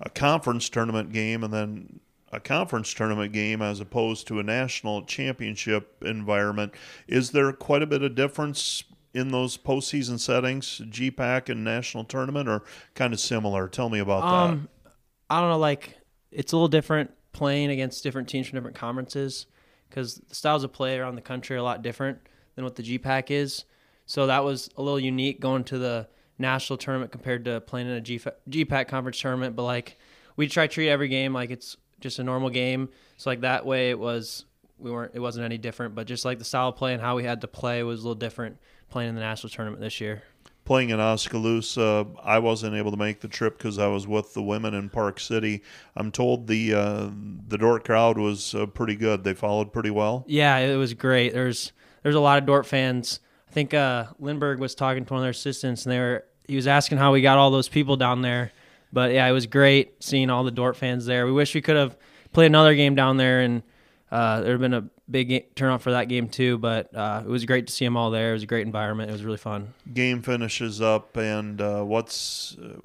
a 0.00 0.10
conference 0.10 0.68
tournament 0.68 1.12
game 1.12 1.42
and 1.42 1.52
then 1.52 2.00
a 2.36 2.40
conference 2.40 2.92
tournament 2.92 3.32
game 3.32 3.62
as 3.62 3.80
opposed 3.80 4.26
to 4.28 4.38
a 4.38 4.42
national 4.42 5.04
championship 5.06 6.04
environment. 6.04 6.74
Is 7.08 7.30
there 7.30 7.50
quite 7.52 7.82
a 7.82 7.86
bit 7.86 8.02
of 8.02 8.14
difference 8.14 8.84
in 9.14 9.28
those 9.28 9.56
postseason 9.56 10.20
settings, 10.20 10.82
GPAC 10.84 11.48
and 11.48 11.64
national 11.64 12.04
tournament, 12.04 12.46
or 12.46 12.62
kind 12.94 13.14
of 13.14 13.20
similar? 13.20 13.68
Tell 13.68 13.88
me 13.88 14.00
about 14.00 14.22
um, 14.22 14.68
that. 14.84 14.92
I 15.30 15.40
don't 15.40 15.48
know, 15.48 15.58
like 15.58 15.96
it's 16.30 16.52
a 16.52 16.56
little 16.56 16.68
different 16.68 17.10
playing 17.32 17.70
against 17.70 18.02
different 18.02 18.28
teams 18.28 18.48
from 18.48 18.58
different 18.58 18.76
conferences 18.76 19.46
because 19.88 20.16
the 20.28 20.34
styles 20.34 20.62
of 20.62 20.72
play 20.72 20.98
around 20.98 21.14
the 21.14 21.22
country 21.22 21.56
are 21.56 21.60
a 21.60 21.62
lot 21.62 21.80
different 21.80 22.18
than 22.54 22.64
what 22.64 22.76
the 22.76 22.82
GPAC 22.82 23.30
is. 23.30 23.64
So 24.04 24.26
that 24.26 24.44
was 24.44 24.68
a 24.76 24.82
little 24.82 25.00
unique 25.00 25.40
going 25.40 25.64
to 25.64 25.78
the 25.78 26.08
national 26.38 26.76
tournament 26.76 27.12
compared 27.12 27.46
to 27.46 27.62
playing 27.62 27.88
in 27.88 27.96
a 27.96 28.00
GPAC 28.02 28.88
conference 28.88 29.18
tournament. 29.18 29.56
But 29.56 29.62
like 29.62 29.98
we 30.36 30.48
try 30.48 30.66
to 30.66 30.72
treat 30.72 30.90
every 30.90 31.08
game 31.08 31.32
like 31.32 31.50
it's 31.50 31.76
just 32.00 32.18
a 32.18 32.24
normal 32.24 32.50
game. 32.50 32.88
So 33.16 33.30
like 33.30 33.40
that 33.40 33.64
way 33.66 33.90
it 33.90 33.98
was 33.98 34.44
we 34.78 34.90
weren't 34.90 35.14
it 35.14 35.20
wasn't 35.20 35.44
any 35.44 35.58
different. 35.58 35.94
But 35.94 36.06
just 36.06 36.24
like 36.24 36.38
the 36.38 36.44
style 36.44 36.68
of 36.68 36.76
play 36.76 36.92
and 36.92 37.02
how 37.02 37.16
we 37.16 37.24
had 37.24 37.40
to 37.42 37.48
play 37.48 37.82
was 37.82 38.00
a 38.00 38.02
little 38.02 38.14
different 38.14 38.58
playing 38.90 39.10
in 39.10 39.14
the 39.14 39.20
national 39.20 39.50
tournament 39.50 39.80
this 39.80 40.00
year 40.00 40.22
playing 40.66 40.90
in 40.90 41.00
Oskaloosa. 41.00 42.06
I 42.22 42.40
wasn't 42.40 42.74
able 42.74 42.90
to 42.90 42.96
make 42.98 43.20
the 43.20 43.28
trip 43.28 43.56
because 43.56 43.78
I 43.78 43.86
was 43.86 44.06
with 44.06 44.34
the 44.34 44.42
women 44.42 44.74
in 44.74 44.90
Park 44.90 45.18
City. 45.18 45.62
I'm 45.94 46.12
told 46.12 46.46
the 46.48 46.74
uh, 46.74 47.10
the 47.48 47.56
Dordt 47.56 47.84
crowd 47.84 48.18
was 48.18 48.54
uh, 48.54 48.66
pretty 48.66 48.96
good. 48.96 49.24
They 49.24 49.32
followed 49.32 49.72
pretty 49.72 49.90
well. 49.90 50.24
Yeah, 50.26 50.58
it 50.58 50.76
was 50.76 50.92
great. 50.92 51.32
There's 51.32 51.72
there's 52.02 52.14
a 52.14 52.20
lot 52.20 52.36
of 52.36 52.44
Dordt 52.44 52.66
fans. 52.66 53.20
I 53.48 53.52
think 53.52 53.72
uh, 53.72 54.06
Lindbergh 54.18 54.58
was 54.58 54.74
talking 54.74 55.06
to 55.06 55.14
one 55.14 55.20
of 55.20 55.24
their 55.24 55.30
assistants, 55.30 55.86
and 55.86 55.92
they 55.92 55.98
were 55.98 56.24
he 56.46 56.56
was 56.56 56.66
asking 56.66 56.98
how 56.98 57.12
we 57.12 57.22
got 57.22 57.38
all 57.38 57.50
those 57.50 57.68
people 57.68 57.96
down 57.96 58.20
there. 58.20 58.52
But 58.96 59.12
yeah, 59.12 59.26
it 59.26 59.32
was 59.32 59.44
great 59.44 60.02
seeing 60.02 60.30
all 60.30 60.42
the 60.42 60.50
Dordt 60.50 60.74
fans 60.74 61.04
there. 61.04 61.26
We 61.26 61.32
wish 61.32 61.54
we 61.54 61.60
could 61.60 61.76
have 61.76 61.98
played 62.32 62.46
another 62.46 62.74
game 62.74 62.94
down 62.94 63.18
there, 63.18 63.40
and 63.40 63.62
uh, 64.10 64.40
there 64.40 64.52
had 64.52 64.60
been 64.62 64.72
a 64.72 64.88
big 65.10 65.54
turnout 65.54 65.82
for 65.82 65.90
that 65.90 66.08
game 66.08 66.30
too. 66.30 66.56
But 66.56 66.96
uh, 66.96 67.22
it 67.22 67.28
was 67.28 67.44
great 67.44 67.66
to 67.66 67.72
see 67.74 67.84
them 67.84 67.98
all 67.98 68.10
there. 68.10 68.30
It 68.30 68.32
was 68.32 68.44
a 68.44 68.46
great 68.46 68.66
environment. 68.66 69.10
It 69.10 69.12
was 69.12 69.22
really 69.22 69.36
fun. 69.36 69.74
Game 69.92 70.22
finishes 70.22 70.80
up, 70.80 71.14
and 71.18 71.60
uh, 71.60 71.82
what's 71.82 72.56
uh, 72.56 72.78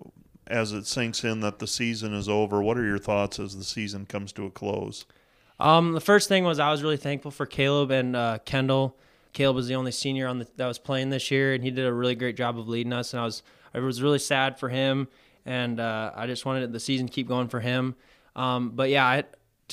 as 0.48 0.74
it 0.74 0.86
sinks 0.86 1.24
in 1.24 1.40
that 1.40 1.60
the 1.60 1.66
season 1.68 2.14
is 2.14 2.28
over. 2.28 2.62
What 2.62 2.78
are 2.78 2.86
your 2.86 3.00
thoughts 3.00 3.40
as 3.40 3.56
the 3.56 3.64
season 3.64 4.06
comes 4.06 4.34
to 4.34 4.46
a 4.46 4.52
close? 4.52 5.06
Um, 5.62 5.94
the 5.94 6.02
first 6.02 6.28
thing 6.28 6.44
was 6.44 6.60
I 6.60 6.72
was 6.72 6.84
really 6.84 6.98
thankful 6.98 7.32
for 7.32 7.46
Caleb 7.46 7.90
and 7.90 8.18
uh, 8.18 8.40
Kendall. 8.44 8.98
Caleb 9.32 9.56
was 9.56 9.70
the 9.70 9.76
only 9.76 9.94
senior 9.94 10.28
on 10.28 10.40
the, 10.40 10.48
that 10.58 10.68
was 10.68 10.78
playing 10.78 11.10
this 11.10 11.32
year, 11.32 11.54
and 11.54 11.64
he 11.64 11.72
did 11.72 11.86
a 11.86 11.94
really 11.94 12.16
great 12.16 12.36
job 12.36 12.60
of 12.60 12.68
leading 12.68 12.92
us. 12.92 13.14
And 13.14 13.22
I 13.22 13.24
was 13.24 13.44
I 13.74 13.80
was 13.80 14.02
really 14.02 14.20
sad 14.20 14.60
for 14.60 14.68
him, 14.68 15.08
and 15.46 15.80
uh, 15.80 16.12
I 16.16 16.28
just 16.28 16.46
wanted 16.46 16.72
the 16.72 16.80
season 16.80 17.08
to 17.08 17.14
keep 17.14 17.28
going 17.28 17.48
for 17.48 17.60
him. 17.60 17.96
Um, 18.36 18.72
but 18.72 18.90
yeah, 18.90 19.06
I, 19.06 19.24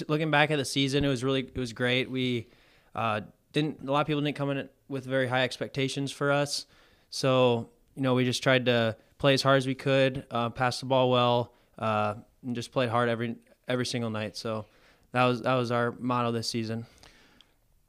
looking 0.09 0.31
back 0.31 0.51
at 0.51 0.57
the 0.57 0.65
season, 0.65 1.05
it 1.05 1.09
was 1.09 1.25
really 1.25 1.41
it 1.41 1.59
was 1.59 1.73
great. 1.73 2.11
We 2.11 2.49
uh, 2.95 3.23
didn't 3.53 3.81
a 3.87 3.91
lot 3.91 4.01
of 4.01 4.07
people 4.07 4.23
didn't 4.23 4.37
come 4.37 4.51
in 4.51 4.69
with 4.89 5.05
very 5.05 5.29
high 5.29 5.43
expectations 5.43 6.13
for 6.13 6.33
us, 6.33 6.67
so 7.11 7.69
you 7.95 8.03
know 8.03 8.15
we 8.15 8.25
just 8.25 8.43
tried 8.43 8.67
to 8.67 8.97
play 9.19 9.35
as 9.35 9.43
hard 9.43 9.59
as 9.59 9.67
we 9.67 9.75
could, 9.75 10.25
uh, 10.31 10.51
pass 10.51 10.81
the 10.81 10.87
ball 10.87 11.11
well, 11.11 11.53
uh, 11.79 12.15
and 12.45 12.55
just 12.55 12.73
played 12.73 12.89
hard 12.89 13.09
every 13.09 13.37
every 13.67 13.87
single 13.87 14.11
night. 14.11 14.37
So 14.37 14.67
that 15.13 15.25
was 15.25 15.43
that 15.43 15.55
was 15.55 15.71
our 15.71 15.95
motto 15.99 16.33
this 16.33 16.49
season. 16.49 16.87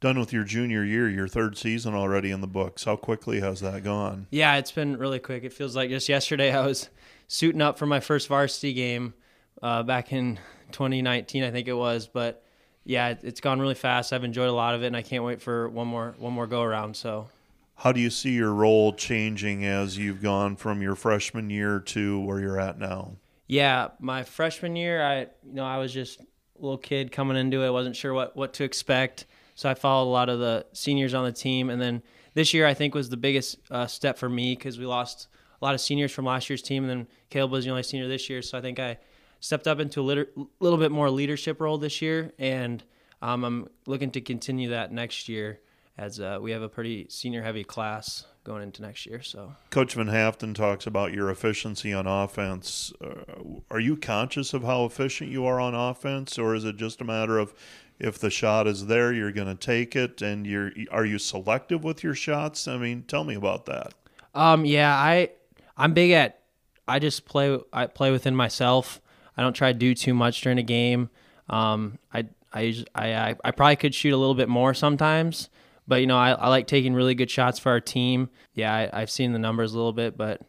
Done 0.02 0.18
with 0.18 0.32
your 0.32 0.46
junior 0.46 0.86
year, 0.86 1.10
your 1.10 1.28
third 1.28 1.58
season 1.58 1.94
already 1.94 2.32
in 2.32 2.40
the 2.40 2.48
books. 2.48 2.86
How 2.86 2.96
quickly 2.96 3.42
has 3.42 3.60
that 3.60 3.84
gone? 3.84 4.28
Yeah, 4.32 4.56
it's 4.56 4.72
been 4.72 4.96
really 4.96 5.20
quick. 5.20 5.44
It 5.44 5.52
feels 5.52 5.76
like 5.76 5.90
just 5.90 6.08
yesterday 6.08 6.52
I 6.56 6.66
was 6.66 6.90
suiting 7.30 7.62
up 7.62 7.78
for 7.78 7.86
my 7.86 8.02
first 8.02 8.28
varsity 8.28 8.74
game 8.74 9.14
uh, 9.62 9.84
back 9.84 10.12
in 10.12 10.38
2019, 10.72 11.44
I 11.44 11.52
think 11.52 11.70
it 11.70 11.74
was. 11.74 12.08
But 12.08 12.44
yeah, 12.84 13.10
it, 13.10 13.20
it's 13.24 13.40
gone 13.40 13.62
really 13.62 13.76
fast. 13.76 14.12
I've 14.12 14.26
enjoyed 14.26 14.50
a 14.50 14.54
lot 14.54 14.76
of 14.76 14.84
it, 14.84 14.88
and 14.88 14.98
I 14.98 15.02
can't 15.02 15.24
wait 15.24 15.42
for 15.42 15.70
one 15.70 15.88
more 15.88 16.16
one 16.18 16.34
more 16.34 16.48
go 16.48 16.62
around. 16.62 16.98
So. 16.98 17.30
How 17.76 17.94
do 17.94 18.02
you 18.02 18.10
see 18.10 18.32
your 18.32 18.54
role 18.54 18.92
changing 18.92 19.64
as 19.64 19.98
you've 19.98 20.22
gone 20.22 20.58
from 20.58 20.82
your 20.82 20.96
freshman 20.96 21.50
year 21.50 21.80
to 21.80 22.20
where 22.20 22.42
you're 22.42 22.60
at 22.60 22.78
now? 22.78 23.14
Yeah, 23.48 23.90
my 24.02 24.24
freshman 24.24 24.76
year, 24.76 25.02
I 25.02 25.20
you 25.22 25.54
know 25.54 25.64
I 25.64 25.78
was 25.78 25.94
just 25.94 26.20
a 26.20 26.26
little 26.60 26.78
kid 26.78 27.14
coming 27.14 27.38
into 27.38 27.64
it. 27.64 27.68
I 27.68 27.70
wasn't 27.70 27.96
sure 27.96 28.14
what 28.14 28.36
what 28.36 28.54
to 28.56 28.66
expect, 28.66 29.28
so 29.56 29.70
I 29.70 29.76
followed 29.76 30.10
a 30.10 30.12
lot 30.12 30.28
of 30.28 30.40
the 30.40 30.66
seniors 30.74 31.14
on 31.14 31.24
the 31.24 31.32
team. 31.32 31.70
And 31.70 31.82
then 31.82 32.02
this 32.34 32.54
year, 32.54 32.68
I 32.68 32.74
think 32.74 32.96
was 32.96 33.10
the 33.10 33.18
biggest 33.18 33.58
uh, 33.72 33.88
step 33.88 34.18
for 34.18 34.28
me 34.28 34.56
because 34.56 34.78
we 34.78 34.86
lost 34.86 35.30
a 35.62 35.66
lot 35.66 35.74
of 35.74 35.82
seniors 35.82 36.12
from 36.12 36.26
last 36.26 36.50
year's 36.50 36.62
team, 36.62 36.84
and 36.84 36.90
then 36.90 37.08
Caleb 37.30 37.52
was 37.52 37.66
the 37.66 37.72
only 37.72 37.84
senior 37.84 38.08
this 38.08 38.30
year. 38.30 38.42
So 38.42 38.58
I 38.58 38.62
think 38.62 38.80
I 38.80 38.98
stepped 39.40 39.68
up 39.68 39.80
into 39.80 40.02
a 40.02 40.04
little, 40.04 40.26
little 40.60 40.80
bit 40.80 40.92
more 40.92 41.10
leadership 41.10 41.60
role 41.60 41.78
this 41.78 42.02
year, 42.02 42.34
and 42.40 42.84
um, 43.22 43.44
I'm 43.44 43.70
looking 43.86 44.12
to 44.12 44.22
continue 44.22 44.70
that 44.70 44.92
next 44.92 45.28
year 45.30 45.60
as 45.98 46.20
uh, 46.20 46.40
we 46.42 46.52
have 46.52 46.62
a 46.62 46.70
pretty 46.70 47.08
senior 47.10 47.44
heavy 47.44 47.64
class 47.64 48.26
going 48.46 48.64
into 48.64 48.82
next 48.82 49.06
year. 49.06 49.22
So 49.22 49.54
Coach 49.70 49.96
Van 49.96 50.08
Haften 50.08 50.56
talks 50.56 50.88
about 50.88 51.14
your 51.14 51.30
efficiency 51.30 51.94
on 51.94 52.08
offense. 52.08 52.94
Uh, 53.04 53.60
are 53.70 53.82
you 53.82 53.98
conscious 53.98 54.54
of 54.54 54.64
how 54.64 54.86
efficient 54.86 55.30
you 55.30 55.46
are 55.46 55.60
on 55.60 55.76
offense, 55.76 56.40
or 56.40 56.56
is 56.56 56.64
it 56.64 56.78
just 56.78 57.02
a 57.02 57.04
matter 57.04 57.38
of 57.38 57.54
if 58.00 58.18
the 58.18 58.30
shot 58.30 58.66
is 58.66 58.88
there, 58.88 59.12
you're 59.12 59.34
going 59.34 59.50
to 59.50 59.56
take 59.56 59.94
it, 59.94 60.22
and 60.22 60.48
you're 60.48 60.72
are 60.90 61.06
you 61.06 61.20
selective 61.20 61.84
with 61.84 62.02
your 62.02 62.16
shots? 62.16 62.66
I 62.68 62.78
mean, 62.78 63.04
tell 63.04 63.26
me 63.26 63.36
about 63.36 63.66
that. 63.66 63.94
Um, 64.34 64.64
yeah, 64.64 64.96
I 64.96 65.32
I'm 65.80 65.94
big 65.94 66.12
at 66.12 66.42
I 66.88 67.00
just 67.00 67.26
play 67.26 67.58
I 67.72 67.88
play 67.88 68.12
within 68.12 68.36
myself. 68.36 69.00
I 69.38 69.42
don't 69.42 69.54
try 69.54 69.72
to 69.72 69.78
do 69.78 69.96
too 69.96 70.14
much 70.14 70.42
during 70.42 70.58
a 70.58 70.64
game. 70.64 71.10
Um, 71.50 71.98
I 72.14 72.28
I 72.54 72.84
I 72.94 73.36
I 73.44 73.52
probably 73.52 73.78
could 73.78 73.96
shoot 73.96 74.14
a 74.14 74.18
little 74.18 74.36
bit 74.36 74.50
more 74.50 74.74
sometimes, 74.74 75.50
but 75.88 76.02
you 76.02 76.08
know 76.08 76.18
I, 76.18 76.32
I 76.32 76.50
like 76.50 76.68
taking 76.68 76.94
really 76.94 77.16
good 77.16 77.32
shots 77.32 77.60
for 77.60 77.72
our 77.72 77.80
team. 77.80 78.30
Yeah, 78.54 78.74
I, 78.74 79.02
I've 79.02 79.10
seen 79.10 79.32
the 79.32 79.40
numbers 79.40 79.74
a 79.74 79.78
little 79.78 79.94
bit, 79.94 80.18
but 80.18 80.42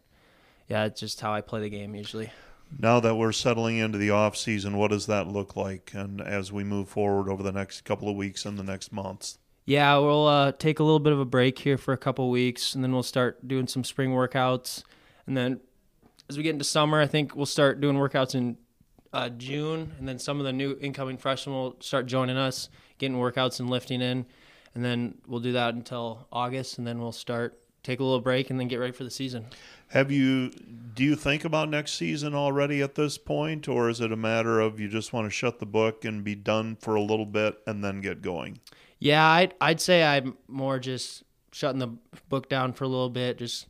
yeah, 0.69 0.85
it's 0.85 1.01
just 1.01 1.21
how 1.21 1.33
I 1.33 1.41
play 1.43 1.61
the 1.61 1.71
game 1.71 1.95
usually. 1.95 2.31
Now 2.79 3.01
that 3.01 3.17
we're 3.17 3.33
settling 3.33 3.79
into 3.79 3.99
the 3.99 4.11
off 4.11 4.37
season, 4.37 4.77
what 4.77 4.91
does 4.93 5.07
that 5.07 5.27
look 5.27 5.57
like? 5.57 5.91
And 5.93 6.21
as 6.21 6.53
we 6.53 6.63
move 6.63 6.89
forward 6.89 7.29
over 7.29 7.43
the 7.43 7.53
next 7.53 7.83
couple 7.83 8.09
of 8.09 8.15
weeks 8.15 8.45
and 8.45 8.57
the 8.57 8.63
next 8.63 8.93
months. 8.93 9.39
Yeah, 9.67 9.99
we'll 9.99 10.27
uh, 10.27 10.53
take 10.53 10.79
a 10.79 10.85
little 10.85 11.01
bit 11.01 11.13
of 11.13 11.21
a 11.21 11.25
break 11.25 11.59
here 11.59 11.77
for 11.77 11.93
a 11.93 11.99
couple 11.99 12.25
of 12.25 12.31
weeks, 12.31 12.75
and 12.75 12.83
then 12.83 12.93
we'll 12.93 13.03
start 13.03 13.47
doing 13.47 13.67
some 13.67 13.85
spring 13.85 14.11
workouts. 14.11 14.85
And 15.31 15.37
then 15.37 15.61
as 16.29 16.37
we 16.37 16.43
get 16.43 16.51
into 16.51 16.65
summer, 16.65 17.01
I 17.01 17.07
think 17.07 17.37
we'll 17.37 17.47
start 17.47 17.81
doing 17.81 17.95
workouts 17.95 18.35
in 18.35 18.57
uh, 19.13 19.29
June, 19.29 19.93
and 19.97 20.09
then 20.09 20.19
some 20.19 20.41
of 20.41 20.45
the 20.45 20.53
new 20.53 20.77
incoming 20.81 21.19
freshmen 21.19 21.55
will 21.55 21.77
start 21.79 22.07
joining 22.07 22.37
us, 22.37 22.69
getting 22.99 23.17
workouts 23.17 23.61
and 23.61 23.71
lifting 23.71 24.01
in, 24.03 24.27
and 24.75 24.85
then 24.85 25.19
we'll 25.29 25.39
do 25.39 25.53
that 25.53 25.75
until 25.75 26.27
August, 26.33 26.79
and 26.79 26.87
then 26.87 27.01
we'll 27.01 27.13
start 27.13 27.63
take 27.85 28.01
a 28.01 28.03
little 28.03 28.21
break 28.21 28.51
and 28.51 28.59
then 28.59 28.67
get 28.67 28.79
ready 28.79 28.93
for 28.93 29.05
the 29.05 29.11
season. 29.11 29.47
Have 29.91 30.11
you 30.11 30.51
do 30.95 31.05
you 31.05 31.15
think 31.15 31.45
about 31.45 31.69
next 31.69 31.93
season 31.93 32.35
already 32.35 32.83
at 32.83 32.97
this 32.97 33.17
point 33.17 33.69
or 33.69 33.89
is 33.89 34.01
it 34.01 34.11
a 34.11 34.17
matter 34.17 34.59
of 34.59 34.81
you 34.81 34.89
just 34.89 35.13
want 35.13 35.27
to 35.27 35.31
shut 35.31 35.61
the 35.61 35.67
book 35.67 36.05
and 36.05 36.25
be 36.25 36.35
done 36.35 36.77
for 36.77 36.97
a 36.97 37.01
little 37.01 37.25
bit 37.25 37.57
and 37.69 37.85
then 37.85 38.01
get 38.01 38.21
going? 38.21 38.59
Yeah, 38.99 39.25
I'd 39.25 39.55
I'd 39.61 39.81
say 39.81 40.03
I'm 40.03 40.37
more 40.49 40.81
just 40.81 41.23
shutting 41.53 41.79
the 41.79 41.97
book 42.29 42.49
down 42.49 42.73
for 42.73 42.83
a 42.83 42.89
little 42.89 43.09
bit, 43.09 43.39
just 43.39 43.67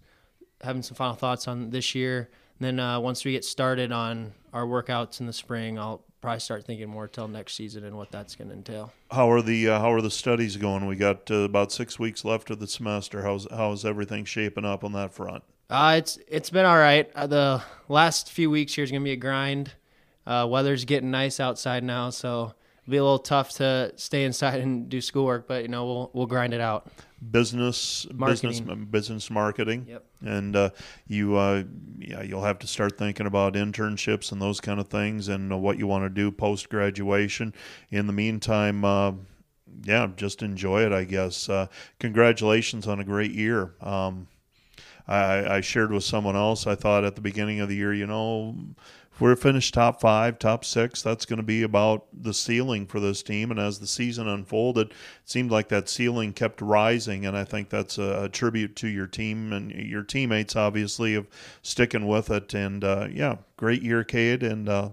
having 0.63 0.83
some 0.83 0.95
final 0.95 1.15
thoughts 1.15 1.49
on 1.49 1.71
this 1.71 1.95
year. 1.95 2.31
And 2.59 2.67
then 2.67 2.81
uh, 2.81 3.01
once 3.01 3.25
we 3.25 3.33
get 3.33 3.45
started 3.45 3.93
on 3.93 4.33
our 4.53 4.65
workouts 4.65 5.21
in 5.21 5.27
the 5.27 5.33
spring, 5.33 5.79
I'll 5.79 6.03
probably 6.21 6.41
start 6.41 6.65
thinking 6.65 6.89
more 6.89 7.09
till 7.09 7.29
next 7.29 7.55
season 7.55 7.85
and 7.85 7.97
what 7.97 8.11
that's 8.11 8.37
going 8.37 8.49
to 8.49 8.55
entail. 8.55 8.93
How 9.11 9.31
are 9.31 9.43
the 9.43 9.69
uh, 9.69 9.81
how 9.81 9.93
are 9.93 10.03
the 10.03 10.11
studies 10.11 10.57
going? 10.57 10.87
We 10.87 10.97
got 10.97 11.31
uh, 11.31 11.37
about 11.37 11.73
six 11.73 11.99
weeks 11.99 12.25
left 12.25 12.51
of 12.51 12.61
the 12.61 12.67
semester. 12.67 13.23
How's 13.23 13.47
how's 13.51 13.85
everything 13.85 14.25
shaping 14.25 14.65
up 14.65 14.85
on 14.85 14.93
that 14.93 15.13
front? 15.13 15.43
Uh, 15.69 15.95
it's 15.99 16.19
it's 16.29 16.51
been 16.51 16.67
all 16.67 16.79
right. 16.79 17.11
Uh, 17.15 17.27
the 17.27 17.63
last 17.89 18.31
few 18.31 18.51
weeks 18.51 18.75
here 18.75 18.85
is 18.85 18.91
gonna 18.91 19.05
be 19.05 19.13
a 19.13 19.17
grind. 19.17 19.73
Uh, 20.27 20.47
weather's 20.49 20.85
getting 20.85 21.11
nice 21.11 21.41
outside 21.41 21.83
now, 21.83 22.11
so 22.11 22.55
it'll 22.83 22.91
be 22.91 22.97
a 22.99 23.03
little 23.03 23.19
tough 23.19 23.53
to 23.53 23.93
stay 23.97 24.25
inside 24.25 24.61
and 24.61 24.89
do 24.89 25.01
schoolwork. 25.01 25.49
But 25.49 25.63
you 25.63 25.69
know, 25.69 25.87
we'll 25.87 26.11
we'll 26.13 26.27
grind 26.27 26.53
it 26.53 26.61
out. 26.61 26.89
Business, 27.23 28.07
business, 28.07 28.61
Marketing. 28.61 28.85
business 28.87 29.31
marketing. 29.31 29.87
Yep. 29.89 30.05
And 30.25 30.57
uh, 30.57 30.71
you, 31.07 31.37
uh, 31.37 31.65
yeah, 31.99 32.23
you'll 32.23 32.45
have 32.45 32.59
to 32.61 32.67
start 32.67 32.97
thinking 32.97 33.27
about 33.27 33.55
internships 33.55 34.33
and 34.33 34.41
those 34.41 34.59
kind 34.59 34.81
of 34.81 34.89
things, 34.89 35.29
and 35.29 35.53
uh, 35.53 35.57
what 35.59 35.79
you 35.79 35.87
want 35.87 36.05
to 36.05 36.09
do 36.09 36.31
post 36.33 36.71
graduation. 36.71 37.53
In 37.91 38.07
the 38.07 38.15
meantime, 38.15 38.85
uh, 38.87 39.13
yeah, 39.85 40.09
just 40.17 40.43
enjoy 40.43 40.87
it. 40.87 40.93
I 40.93 41.05
guess. 41.05 41.49
Uh, 41.49 41.67
congratulations 41.99 42.89
on 42.89 43.01
a 43.01 43.05
great 43.05 43.33
year. 43.33 43.75
Um, 43.83 44.27
I, 45.07 45.57
I 45.57 45.61
shared 45.61 45.93
with 45.93 46.05
someone 46.05 46.37
else. 46.37 46.67
I 46.67 46.75
thought 46.75 47.05
at 47.05 47.17
the 47.17 47.21
beginning 47.21 47.61
of 47.61 47.69
the 47.69 47.77
year, 47.77 47.93
you 47.93 48.07
know, 48.07 48.57
if 49.21 49.23
we're 49.23 49.37
finished 49.37 49.75
top 49.75 50.01
five, 50.01 50.39
top 50.39 50.65
six, 50.65 51.03
that's 51.03 51.27
going 51.27 51.37
to 51.37 51.43
be 51.43 51.63
about 51.63 52.07
the 52.11 52.33
ceiling 52.33 52.87
for 52.87 53.01
this 53.01 53.23
team. 53.23 53.51
And 53.51 53.61
as 53.61 53.79
the 53.79 53.87
season 53.87 54.27
unfolded, 54.27 54.93
it 54.93 54.95
seemed 55.27 55.51
like 55.51 55.69
that 55.69 55.91
ceiling 55.91 56.33
kept 56.33 56.63
rising. 56.63 57.27
And 57.27 57.37
I 57.37 57.45
think 57.45 57.69
that's 57.69 57.99
a, 57.99 58.25
a 58.25 58.29
tribute 58.31 58.77
to 58.77 58.89
your 58.89 59.07
team 59.07 59.53
and 59.53 59.73
your 59.73 60.05
teammates, 60.05 60.57
obviously, 60.57 61.15
of 61.15 61.27
sticking 61.61 62.07
with 62.07 62.31
it. 62.31 62.55
And 62.55 62.83
uh, 62.83 63.09
yeah, 63.13 63.37
great 63.59 63.83
year, 63.83 64.05
Cade. 64.05 64.43
And 64.43 64.71
uh, 64.71 64.89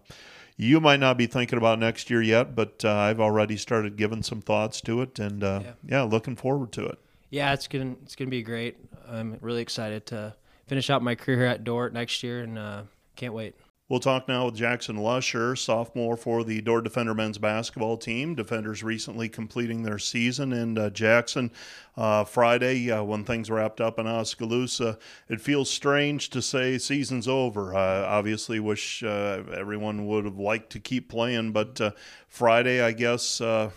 you 0.58 0.82
might 0.82 1.00
not 1.00 1.18
be 1.18 1.26
thinking 1.26 1.58
about 1.58 1.80
next 1.80 2.10
year 2.10 2.22
yet, 2.22 2.54
but 2.54 2.84
uh, 2.84 2.94
I've 2.94 3.22
already 3.22 3.56
started 3.56 3.96
giving 3.96 4.24
some 4.24 4.42
thoughts 4.42 4.82
to 4.82 5.02
it. 5.04 5.20
And 5.20 5.42
uh, 5.42 5.62
Yeah. 5.63 5.72
yeah, 5.88 6.02
looking 6.02 6.36
forward 6.36 6.74
to 6.74 6.86
it. 6.86 7.00
Yeah, 7.30 7.54
it's 7.54 7.70
gonna 7.70 7.96
it's 8.04 8.18
gonna 8.18 8.30
be 8.30 8.44
great. 8.44 8.76
I'm 9.08 9.38
really 9.40 9.62
excited 9.62 10.06
to 10.08 10.36
finish 10.66 10.90
out 10.90 11.02
my 11.02 11.16
career 11.16 11.46
at 11.46 11.63
Dordt 11.63 11.94
next 11.94 12.24
year, 12.24 12.42
and 12.42 12.58
uh, 12.60 12.82
can't 13.16 13.34
wait. 13.34 13.56
We'll 13.89 14.02
talk 14.02 14.28
now 14.28 14.47
with 14.47 14.56
Jackson 14.56 14.97
Lusher, 14.97 15.56
sophomore 15.56 16.17
for 16.17 16.43
the 16.43 16.60
Dordt 16.60 16.84
Defender 16.84 17.13
men's 17.13 17.38
basketball 17.38 17.95
team. 17.95 18.36
Defenders 18.36 18.84
recently 18.84 19.30
completing 19.30 19.84
their 19.84 19.97
season, 19.97 20.52
and 20.52 20.78
uh, 20.78 20.89
Jackson, 20.89 21.52
uh, 21.95 22.26
Friday 22.26 22.91
uh, 22.91 23.04
when 23.04 23.23
things 23.23 23.50
wrapped 23.50 23.80
up 23.80 23.97
in 23.97 24.06
Oskaloosa, 24.06 25.00
it 25.30 25.39
feels 25.39 25.69
strange 25.69 26.30
to 26.32 26.41
say 26.41 26.78
season's 26.78 27.30
over. 27.30 27.73
Uh, 27.73 28.04
obviously, 28.06 28.60
wish 28.60 29.04
uh, 29.04 29.43
everyone 29.56 30.06
would 30.06 30.26
have 30.26 30.38
liked 30.38 30.69
to 30.71 30.82
keep 30.82 31.08
playing, 31.08 31.54
but 31.54 31.80
uh, 31.80 31.91
Friday, 32.28 32.82
I 32.82 32.91
guess. 32.91 33.39
Uh, 33.39 33.69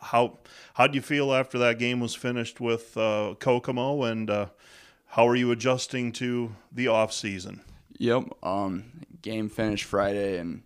how 0.00 0.38
how 0.72 0.86
do 0.86 0.94
you 0.94 1.02
feel 1.02 1.34
after 1.34 1.58
that 1.58 1.78
game 1.78 2.00
was 2.00 2.14
finished 2.14 2.60
with 2.62 2.94
Kokomo, 2.94 4.04
and 4.04 4.30
how 4.30 5.28
are 5.28 5.36
you 5.36 5.50
adjusting 5.50 6.12
to 6.12 6.54
the 6.72 6.88
off 6.88 7.12
season? 7.12 7.60
Yep. 7.98 8.24
Um, 8.42 8.84
game 9.22 9.48
finished 9.48 9.84
Friday, 9.84 10.38
and 10.38 10.62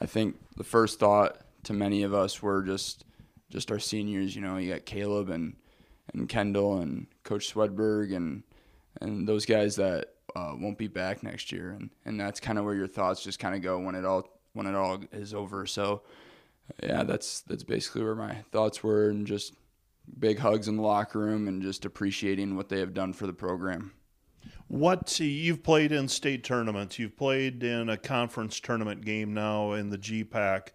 I 0.00 0.06
think 0.06 0.36
the 0.56 0.64
first 0.64 0.98
thought 0.98 1.38
to 1.64 1.72
many 1.72 2.02
of 2.02 2.12
us 2.14 2.42
were 2.42 2.62
just 2.62 3.04
just 3.50 3.70
our 3.70 3.78
seniors. 3.78 4.34
You 4.34 4.42
know, 4.42 4.56
you 4.56 4.72
got 4.72 4.84
Caleb 4.84 5.28
and 5.30 5.56
and 6.12 6.28
Kendall 6.28 6.78
and 6.78 7.06
Coach 7.24 7.52
Swedberg 7.52 8.14
and 8.14 8.42
and 9.00 9.26
those 9.26 9.46
guys 9.46 9.76
that 9.76 10.14
uh, 10.36 10.52
won't 10.58 10.78
be 10.78 10.88
back 10.88 11.22
next 11.22 11.52
year, 11.52 11.70
and 11.70 11.90
and 12.04 12.20
that's 12.20 12.40
kind 12.40 12.58
of 12.58 12.64
where 12.64 12.74
your 12.74 12.88
thoughts 12.88 13.22
just 13.22 13.38
kind 13.38 13.54
of 13.54 13.62
go 13.62 13.78
when 13.78 13.94
it 13.94 14.04
all 14.04 14.28
when 14.52 14.66
it 14.66 14.74
all 14.74 15.00
is 15.12 15.34
over. 15.34 15.66
So 15.66 16.02
yeah, 16.82 17.02
that's 17.02 17.40
that's 17.42 17.64
basically 17.64 18.04
where 18.04 18.14
my 18.14 18.34
thoughts 18.50 18.82
were, 18.82 19.08
and 19.08 19.26
just 19.26 19.54
big 20.18 20.38
hugs 20.38 20.68
in 20.68 20.76
the 20.76 20.82
locker 20.82 21.18
room, 21.18 21.48
and 21.48 21.62
just 21.62 21.84
appreciating 21.84 22.56
what 22.56 22.68
they 22.68 22.80
have 22.80 22.94
done 22.94 23.12
for 23.12 23.26
the 23.26 23.32
program. 23.32 23.92
What 24.72 25.20
you've 25.20 25.62
played 25.62 25.92
in 25.92 26.08
state 26.08 26.44
tournaments, 26.44 26.98
you've 26.98 27.14
played 27.14 27.62
in 27.62 27.90
a 27.90 27.98
conference 27.98 28.58
tournament 28.58 29.04
game 29.04 29.34
now 29.34 29.72
in 29.72 29.90
the 29.90 29.98
GPAC. 29.98 30.68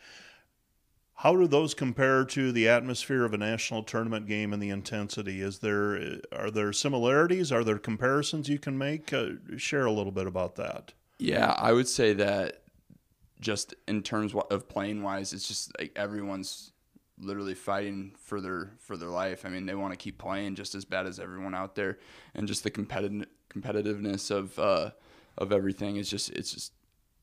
How 1.16 1.36
do 1.36 1.48
those 1.48 1.74
compare 1.74 2.24
to 2.26 2.52
the 2.52 2.70
atmosphere 2.70 3.26
of 3.26 3.34
a 3.34 3.40
national 3.40 3.82
tournament 3.82 4.28
game 4.28 4.54
and 4.54 4.62
the 4.62 4.70
intensity? 4.70 5.42
Is 5.42 5.58
there 5.58 6.20
are 6.32 6.52
there 6.52 6.72
similarities? 6.74 7.52
Are 7.52 7.64
there 7.64 7.80
comparisons 7.80 8.48
you 8.48 8.60
can 8.60 8.78
make? 8.78 9.12
Uh, 9.12 9.30
share 9.58 9.88
a 9.88 9.92
little 9.92 10.12
bit 10.12 10.28
about 10.28 10.58
that. 10.58 10.94
Yeah, 11.18 11.56
I 11.58 11.74
would 11.74 11.88
say 11.88 12.14
that 12.14 12.62
just 13.42 13.74
in 13.88 14.04
terms 14.04 14.36
of 14.52 14.70
playing 14.70 15.02
wise, 15.02 15.34
it's 15.34 15.48
just 15.48 15.72
like 15.80 15.94
everyone's 15.96 16.72
literally 17.20 17.56
fighting 17.56 18.14
for 18.18 18.42
their 18.42 18.72
for 18.80 18.98
their 18.98 19.10
life. 19.10 19.46
I 19.46 19.50
mean, 19.50 19.66
they 19.66 19.76
want 19.76 19.94
to 19.94 19.98
keep 19.98 20.18
playing 20.18 20.56
just 20.56 20.76
as 20.76 20.86
bad 20.86 21.06
as 21.06 21.20
everyone 21.20 21.56
out 21.56 21.76
there, 21.76 21.98
and 22.36 22.48
just 22.48 22.64
the 22.64 22.70
competitive 22.70 23.28
competitiveness 23.50 24.32
of 24.32 24.58
uh, 24.60 24.92
of 25.38 25.52
everything 25.52 25.98
is 25.98 26.10
just 26.10 26.30
it's 26.32 26.54
just 26.54 26.74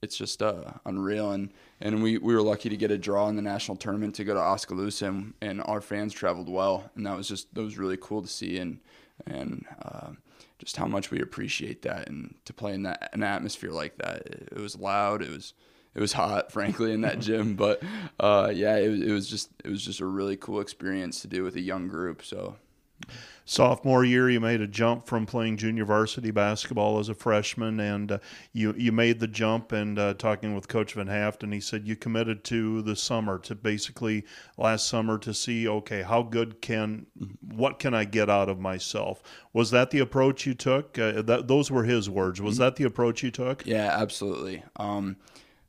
it's 0.03 0.17
just 0.17 0.43
uh, 0.43 0.73
unreal. 0.85 1.33
And 1.33 1.53
and 1.81 2.03
we, 2.03 2.19
we 2.19 2.35
were 2.35 2.43
lucky 2.43 2.69
to 2.69 2.77
get 2.77 2.91
a 2.91 2.99
draw 2.99 3.29
in 3.29 3.37
the 3.37 3.43
national 3.43 3.77
tournament 3.77 4.15
to 4.17 4.25
go 4.25 4.35
to 4.35 4.41
Oskaloosa, 4.41 5.07
and, 5.07 5.35
and 5.41 5.63
our 5.65 5.81
fans 5.81 6.13
traveled 6.13 6.49
well, 6.49 6.91
and 6.95 7.07
that 7.07 7.17
was 7.17 7.29
just 7.29 7.53
that 7.55 7.63
was 7.63 7.79
really 7.79 7.99
cool 8.01 8.23
to 8.23 8.29
see, 8.29 8.59
and 8.59 8.81
and 9.27 9.65
uh, 9.83 10.11
just 10.59 10.77
how 10.77 10.87
much 10.87 11.11
we 11.11 11.21
appreciate 11.21 11.83
that, 11.83 12.09
and 12.09 12.35
to 12.45 12.53
play 12.53 12.75
in 12.75 12.83
that 12.85 13.11
an 13.13 13.23
atmosphere 13.23 13.71
like 13.71 13.97
that. 13.99 14.27
It, 14.27 14.49
it 14.53 14.61
was 14.61 14.77
loud. 14.77 15.23
It 15.23 15.31
was 15.31 15.55
it 15.95 16.01
was 16.01 16.13
hot, 16.13 16.51
frankly, 16.53 16.93
in 16.93 17.03
that 17.03 17.21
gym, 17.21 17.55
but 17.57 17.83
uh, 18.21 18.51
yeah, 18.55 18.77
it, 18.77 18.89
was- 18.89 19.03
it 19.03 19.11
was 19.13 19.29
just 19.29 19.51
it 19.65 19.71
was 19.71 19.85
just 19.85 20.01
a 20.01 20.07
really 20.07 20.37
cool 20.37 20.61
experience 20.61 21.21
to 21.23 21.29
do 21.29 21.43
with 21.43 21.57
a 21.57 21.61
young 21.61 21.89
group. 21.89 22.23
So 22.25 22.57
Sophomore 23.47 24.05
year, 24.07 24.31
you 24.31 24.41
made 24.41 24.63
a 24.63 24.67
jump 24.67 25.07
from 25.07 25.27
playing 25.27 25.59
junior 25.59 25.85
varsity 25.85 26.31
basketball 26.31 26.99
as 26.99 27.11
a 27.11 27.15
freshman, 27.15 27.79
and 27.79 28.13
uh, 28.13 28.19
you 28.55 28.73
you 28.79 28.91
made 28.91 29.21
the 29.21 29.27
jump. 29.27 29.73
And 29.73 29.99
uh, 29.99 30.15
talking 30.15 30.55
with 30.55 30.67
Coach 30.69 30.95
Van 30.95 31.09
Haften, 31.09 31.53
he 31.53 31.61
said 31.61 31.87
you 31.87 31.95
committed 31.97 32.43
to 32.45 32.81
the 32.81 32.97
summer, 32.97 33.39
to 33.41 33.55
basically 33.55 34.25
last 34.57 34.89
summer, 34.89 35.19
to 35.19 35.35
see 35.35 35.69
okay 35.69 36.01
how 36.03 36.23
good 36.23 36.63
can 36.63 37.07
what 37.55 37.79
can 37.79 37.93
I 37.93 38.05
get 38.05 38.31
out 38.31 38.49
of 38.49 38.59
myself? 38.59 39.23
Was 39.53 39.71
that 39.73 39.91
the 39.91 39.99
approach 39.99 40.47
you 40.47 40.55
took? 40.55 40.99
Uh, 40.99 41.21
that, 41.21 41.47
those 41.47 41.71
were 41.71 41.85
his 41.85 42.09
words. 42.09 42.41
Was 42.41 42.57
that 42.57 42.77
the 42.77 42.85
approach 42.85 43.23
you 43.23 43.31
took? 43.31 43.67
Yeah, 43.67 43.95
absolutely. 44.01 44.63
Um, 44.77 45.17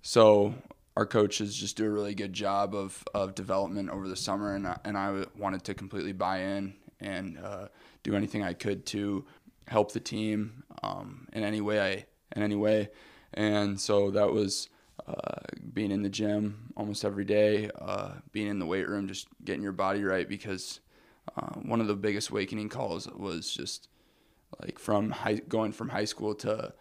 so 0.06 0.54
our 0.96 1.08
coaches 1.08 1.58
just 1.58 1.78
do 1.78 1.84
a 1.84 1.90
really 1.90 2.14
good 2.14 2.32
job 2.32 2.76
of, 2.76 3.04
of 3.16 3.34
development 3.34 3.90
over 3.90 4.08
the 4.08 4.16
summer, 4.16 4.54
and 4.54 4.68
I, 4.68 4.78
and 4.86 4.96
I 4.96 5.26
wanted 5.36 5.64
to 5.64 5.74
completely 5.74 6.14
buy 6.14 6.42
in 6.42 6.76
and 7.00 7.40
uh, 7.40 7.70
do 8.04 8.16
anything 8.16 8.44
I 8.44 8.54
could 8.54 8.86
to 8.88 9.26
help 9.68 9.94
the 9.94 10.00
team 10.00 10.64
um, 10.84 11.28
in 11.34 11.44
any 11.44 11.60
way 11.60 11.82
I 11.82 12.06
in 12.36 12.44
any 12.44 12.54
way, 12.54 12.92
and 13.34 13.82
so 13.82 14.12
that 14.12 14.32
was 14.32 14.70
uh, 15.08 15.40
being 15.74 15.90
in 15.90 16.04
the 16.04 16.10
gym 16.10 16.72
almost 16.78 17.04
every 17.04 17.26
day, 17.26 17.72
uh, 17.82 18.12
being 18.32 18.48
in 18.48 18.60
the 18.60 18.68
weight 18.68 18.88
room, 18.88 19.08
just 19.08 19.28
getting 19.44 19.64
your 19.64 19.72
body 19.72 20.04
right 20.04 20.30
because 20.30 20.82
uh, 21.36 21.56
one 21.64 21.82
of 21.82 21.88
the 21.88 21.96
biggest 21.96 22.30
awakening 22.30 22.70
calls 22.70 23.08
was 23.08 23.52
just 23.52 23.88
like 24.62 24.78
from 24.78 25.10
high, 25.10 25.42
going 25.50 25.72
from 25.72 25.90
high 25.90 26.06
school 26.06 26.36
to 26.36 26.76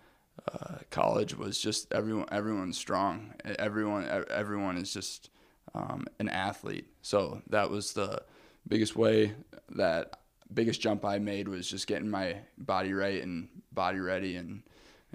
uh, 0.53 0.79
college 0.91 1.37
was 1.37 1.59
just 1.59 1.93
everyone 1.93 2.27
everyone's 2.31 2.79
strong. 2.79 3.35
Everyone 3.45 4.07
everyone 4.31 4.77
is 4.77 4.93
just 4.93 5.31
um, 5.75 6.07
an 6.19 6.29
athlete. 6.29 6.87
So 7.03 7.43
that 7.49 7.71
was 7.71 7.93
the 7.93 8.23
biggest 8.67 8.97
way 8.97 9.35
that 9.71 10.21
biggest 10.53 10.81
jump 10.81 11.05
I 11.05 11.19
made 11.19 11.49
was 11.49 11.69
just 11.69 11.87
getting 11.87 12.09
my 12.09 12.37
body 12.59 12.93
right 12.93 13.23
and 13.23 13.49
body 13.73 13.99
ready 13.99 14.37
and 14.37 14.63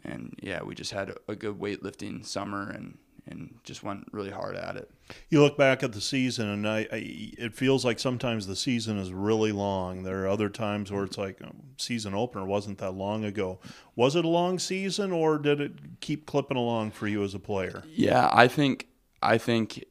and 0.04 0.38
yeah 0.42 0.64
we 0.64 0.76
just 0.76 0.92
had 0.92 1.10
a, 1.10 1.16
a 1.30 1.36
good 1.36 1.60
weightlifting 1.60 2.26
summer 2.26 2.70
and 2.70 2.98
and 3.30 3.56
just 3.64 3.84
went 3.84 4.08
really 4.12 4.32
hard 4.32 4.56
at 4.56 4.76
it. 4.76 4.90
You 5.30 5.42
look 5.42 5.58
back 5.58 5.84
at 5.84 5.94
the 5.94 6.02
season, 6.02 6.50
and 6.50 6.68
I, 6.68 6.80
I, 6.92 7.34
it 7.38 7.56
feels 7.56 7.86
like 7.86 8.00
sometimes 8.00 8.48
the 8.48 8.56
season 8.56 8.98
is 8.98 9.12
really 9.12 9.52
long. 9.52 10.04
There 10.04 10.24
are 10.24 10.28
other 10.28 10.50
times 10.50 10.92
where 10.92 11.04
it's 11.04 11.18
like 11.18 11.42
um, 11.42 11.62
season 11.78 12.14
opener 12.14 12.46
wasn't 12.46 12.80
that 12.80 12.92
long 12.92 13.24
ago. 13.24 13.60
Was 13.96 14.16
it 14.16 14.26
a 14.26 14.30
long 14.30 14.60
season, 14.60 15.12
or 15.12 15.38
did 15.38 15.62
it 15.62 16.00
keep 16.02 16.26
clipping 16.26 16.58
along 16.58 16.92
for 16.92 17.08
you 17.08 17.24
as 17.24 17.34
a 17.34 17.40
player? 17.40 17.84
Yeah, 17.88 18.30
I 18.32 18.48
think 18.48 18.88
I 19.22 19.38
think 19.38 19.86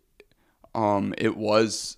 um, 0.75 1.15
it 1.17 1.37
was. 1.37 1.97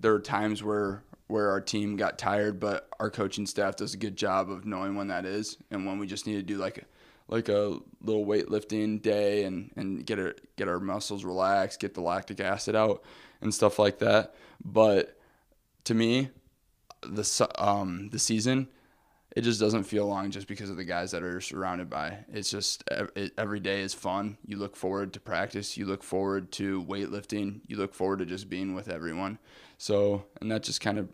There 0.00 0.14
are 0.14 0.20
times 0.20 0.62
where 0.62 1.02
where 1.26 1.50
our 1.50 1.60
team 1.60 1.96
got 1.96 2.18
tired, 2.18 2.58
but 2.58 2.88
our 2.98 3.10
coaching 3.10 3.46
staff 3.46 3.76
does 3.76 3.94
a 3.94 3.98
good 3.98 4.16
job 4.16 4.50
of 4.50 4.64
knowing 4.64 4.96
when 4.96 5.08
that 5.08 5.26
is 5.26 5.58
and 5.70 5.86
when 5.86 5.98
we 5.98 6.06
just 6.06 6.26
need 6.26 6.36
to 6.36 6.42
do 6.42 6.56
like 6.56 6.78
a 6.78 6.84
like 7.28 7.48
a 7.48 7.78
little 8.00 8.26
weightlifting 8.26 9.00
day 9.00 9.44
and, 9.44 9.70
and 9.76 10.04
get 10.04 10.18
our 10.18 10.34
get 10.56 10.68
our 10.68 10.80
muscles 10.80 11.24
relaxed, 11.24 11.80
get 11.80 11.94
the 11.94 12.00
lactic 12.00 12.40
acid 12.40 12.74
out 12.74 13.02
and 13.40 13.54
stuff 13.54 13.78
like 13.78 13.98
that. 13.98 14.34
But 14.64 15.16
to 15.84 15.94
me, 15.94 16.30
the 17.02 17.50
um 17.58 18.08
the 18.10 18.18
season 18.18 18.68
it 19.36 19.42
just 19.42 19.60
doesn't 19.60 19.84
feel 19.84 20.06
long 20.06 20.30
just 20.30 20.48
because 20.48 20.70
of 20.70 20.76
the 20.76 20.84
guys 20.84 21.10
that 21.10 21.22
are 21.22 21.40
surrounded 21.40 21.90
by. 21.90 22.24
It's 22.32 22.50
just 22.50 22.82
it, 22.90 23.32
every 23.36 23.60
day 23.60 23.82
is 23.82 23.94
fun. 23.94 24.38
You 24.44 24.56
look 24.56 24.74
forward 24.74 25.12
to 25.12 25.20
practice. 25.20 25.76
You 25.76 25.86
look 25.86 26.02
forward 26.02 26.50
to 26.52 26.82
weightlifting. 26.84 27.60
You 27.66 27.76
look 27.76 27.94
forward 27.94 28.20
to 28.20 28.26
just 28.26 28.48
being 28.48 28.74
with 28.74 28.88
everyone. 28.88 29.38
So 29.76 30.24
and 30.40 30.50
that 30.50 30.62
just 30.62 30.80
kind 30.80 30.98
of 30.98 31.08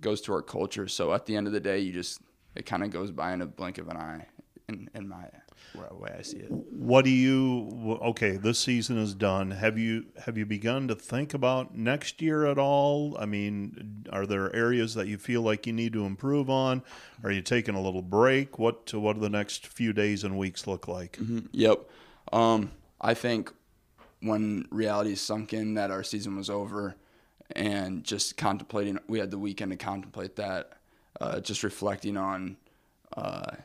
goes 0.00 0.20
to 0.22 0.32
our 0.32 0.42
culture. 0.42 0.88
So 0.88 1.14
at 1.14 1.26
the 1.26 1.36
end 1.36 1.46
of 1.46 1.52
the 1.52 1.60
day, 1.60 1.78
you 1.78 1.92
just 1.92 2.20
it 2.54 2.66
kind 2.66 2.82
of 2.82 2.90
goes 2.90 3.12
by 3.12 3.32
in 3.32 3.40
a 3.40 3.46
blink 3.46 3.78
of 3.78 3.88
an 3.88 3.96
eye 3.96 4.26
in, 4.68 4.90
in 4.94 5.08
my 5.08 5.28
way 5.74 6.14
I 6.18 6.22
see 6.22 6.38
it. 6.38 6.50
What 6.50 7.04
do 7.04 7.10
you? 7.10 7.98
Okay, 8.02 8.36
this 8.36 8.58
season 8.58 8.98
is 8.98 9.14
done. 9.14 9.50
Have 9.50 9.78
you 9.78 10.06
have 10.24 10.36
you 10.36 10.46
begun 10.46 10.88
to 10.88 10.94
think 10.94 11.34
about 11.34 11.76
next 11.76 12.20
year 12.20 12.46
at 12.46 12.58
all? 12.58 13.16
I 13.18 13.26
mean, 13.26 14.04
are 14.12 14.26
there 14.26 14.54
areas 14.54 14.94
that 14.94 15.06
you 15.06 15.18
feel 15.18 15.42
like 15.42 15.66
you 15.66 15.72
need 15.72 15.92
to 15.92 16.04
improve 16.04 16.50
on? 16.50 16.82
Are 17.22 17.30
you 17.30 17.42
taking 17.42 17.74
a 17.74 17.80
little 17.80 18.02
break? 18.02 18.58
What 18.58 18.92
what 18.94 19.14
do 19.14 19.20
the 19.20 19.30
next 19.30 19.66
few 19.66 19.92
days 19.92 20.24
and 20.24 20.38
weeks 20.38 20.66
look 20.66 20.88
like? 20.88 21.18
Mm-hmm. 21.18 21.46
Yep, 21.52 21.90
um, 22.32 22.72
I 23.00 23.14
think 23.14 23.52
when 24.20 24.66
reality 24.70 25.14
sunk 25.14 25.52
in 25.52 25.74
that 25.74 25.90
our 25.90 26.02
season 26.02 26.36
was 26.36 26.50
over, 26.50 26.96
and 27.54 28.04
just 28.04 28.36
contemplating, 28.36 28.98
we 29.08 29.18
had 29.18 29.30
the 29.30 29.38
weekend 29.38 29.70
to 29.72 29.76
contemplate 29.76 30.36
that. 30.36 30.72
Uh, 31.20 31.40
just 31.40 31.62
reflecting 31.62 32.16
on. 32.16 32.56
Uh, 33.16 33.56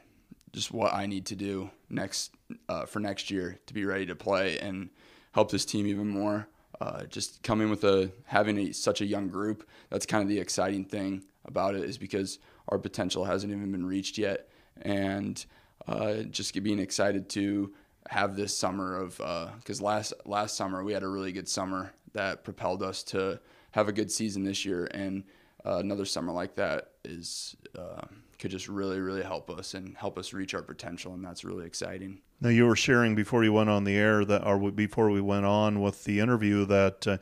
just 0.56 0.72
what 0.72 0.94
I 0.94 1.06
need 1.06 1.26
to 1.28 1.36
do 1.36 1.70
next 1.90 2.32
uh, 2.70 2.86
for 2.86 3.00
next 3.00 3.30
year 3.30 3.60
to 3.68 3.74
be 3.74 3.86
ready 3.86 4.06
to 4.06 4.16
play 4.16 4.58
and 4.58 4.90
help 5.34 5.52
this 5.52 5.66
team 5.66 5.86
even 5.86 6.08
more. 6.08 6.48
Uh, 6.82 7.04
just 7.04 7.44
coming 7.44 7.70
with 7.70 7.84
a 7.84 8.12
having 8.26 8.58
a, 8.58 8.72
such 8.72 9.02
a 9.02 9.06
young 9.06 9.28
group, 9.28 9.68
that's 9.90 10.06
kind 10.06 10.24
of 10.24 10.30
the 10.30 10.40
exciting 10.40 10.84
thing 10.84 11.24
about 11.46 11.76
it 11.76 11.84
is 11.84 11.98
because 11.98 12.40
our 12.70 12.80
potential 12.80 13.26
hasn't 13.26 13.52
even 13.52 13.72
been 13.72 13.86
reached 13.86 14.18
yet, 14.18 14.50
and 14.82 15.46
uh, 15.88 16.16
just 16.24 16.54
being 16.64 16.80
excited 16.80 17.30
to 17.30 17.74
have 18.10 18.36
this 18.36 18.58
summer 18.58 18.98
of 18.98 19.18
because 19.60 19.82
uh, 19.82 19.86
last 19.86 20.14
last 20.26 20.56
summer 20.58 20.84
we 20.84 20.92
had 20.92 21.04
a 21.04 21.08
really 21.08 21.32
good 21.32 21.48
summer 21.48 21.94
that 22.14 22.44
propelled 22.44 22.84
us 22.84 23.04
to 23.04 23.40
have 23.72 23.88
a 23.88 23.94
good 23.94 24.12
season 24.12 24.44
this 24.44 24.66
year, 24.66 24.86
and 24.92 25.24
uh, 25.66 25.78
another 25.78 26.06
summer 26.06 26.34
like 26.34 26.56
that 26.56 26.92
is 27.06 27.56
uh, 27.78 28.06
could 28.46 28.52
just 28.52 28.68
really, 28.68 29.00
really 29.00 29.24
help 29.24 29.50
us 29.50 29.74
and 29.74 29.98
help 29.98 30.20
us 30.20 30.32
reach 30.32 30.54
our 30.54 30.62
potential, 30.62 31.16
and 31.16 31.26
that's 31.26 31.44
really 31.44 31.66
exciting. 31.66 32.20
Now, 32.40 32.50
you 32.50 32.68
were 32.68 32.76
sharing 32.76 33.16
before 33.16 33.44
you 33.44 33.52
went 33.52 33.72
on 33.72 33.86
the 33.86 33.96
air 33.96 34.24
that, 34.24 34.46
or 34.46 34.70
before 34.70 35.10
we 35.10 35.20
went 35.20 35.48
on 35.48 35.82
with 35.82 36.04
the 36.04 36.20
interview, 36.20 36.64
that 36.66 37.08
uh, 37.08 37.18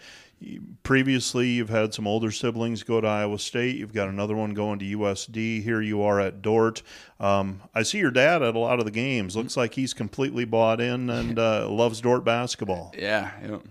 previously 0.83 1.47
you've 1.47 1.69
had 1.69 1.93
some 1.93 2.07
older 2.07 2.29
siblings 2.29 2.83
go 2.83 2.99
to 2.99 3.07
Iowa 3.07 3.39
State. 3.39 3.77
You've 3.77 3.93
got 3.93 4.09
another 4.09 4.35
one 4.35 4.53
going 4.53 4.79
to 4.79 4.97
USD. 4.97 5.63
Here 5.63 5.79
you 5.79 6.01
are 6.01 6.19
at 6.19 6.41
Dordt. 6.41 6.83
Um, 7.21 7.61
I 7.73 7.83
see 7.83 7.99
your 7.99 8.11
dad 8.11 8.43
at 8.43 8.53
a 8.53 8.59
lot 8.59 8.79
of 8.79 8.85
the 8.85 8.91
games. 8.91 9.37
Looks 9.37 9.55
like 9.55 9.75
he's 9.75 9.93
completely 9.93 10.43
bought 10.43 10.81
in 10.81 11.09
and 11.09 11.39
uh, 11.39 11.69
loves 11.69 12.01
Dordt 12.01 12.25
basketball. 12.25 12.93
Yeah, 12.97 13.31
yep. 13.41 13.61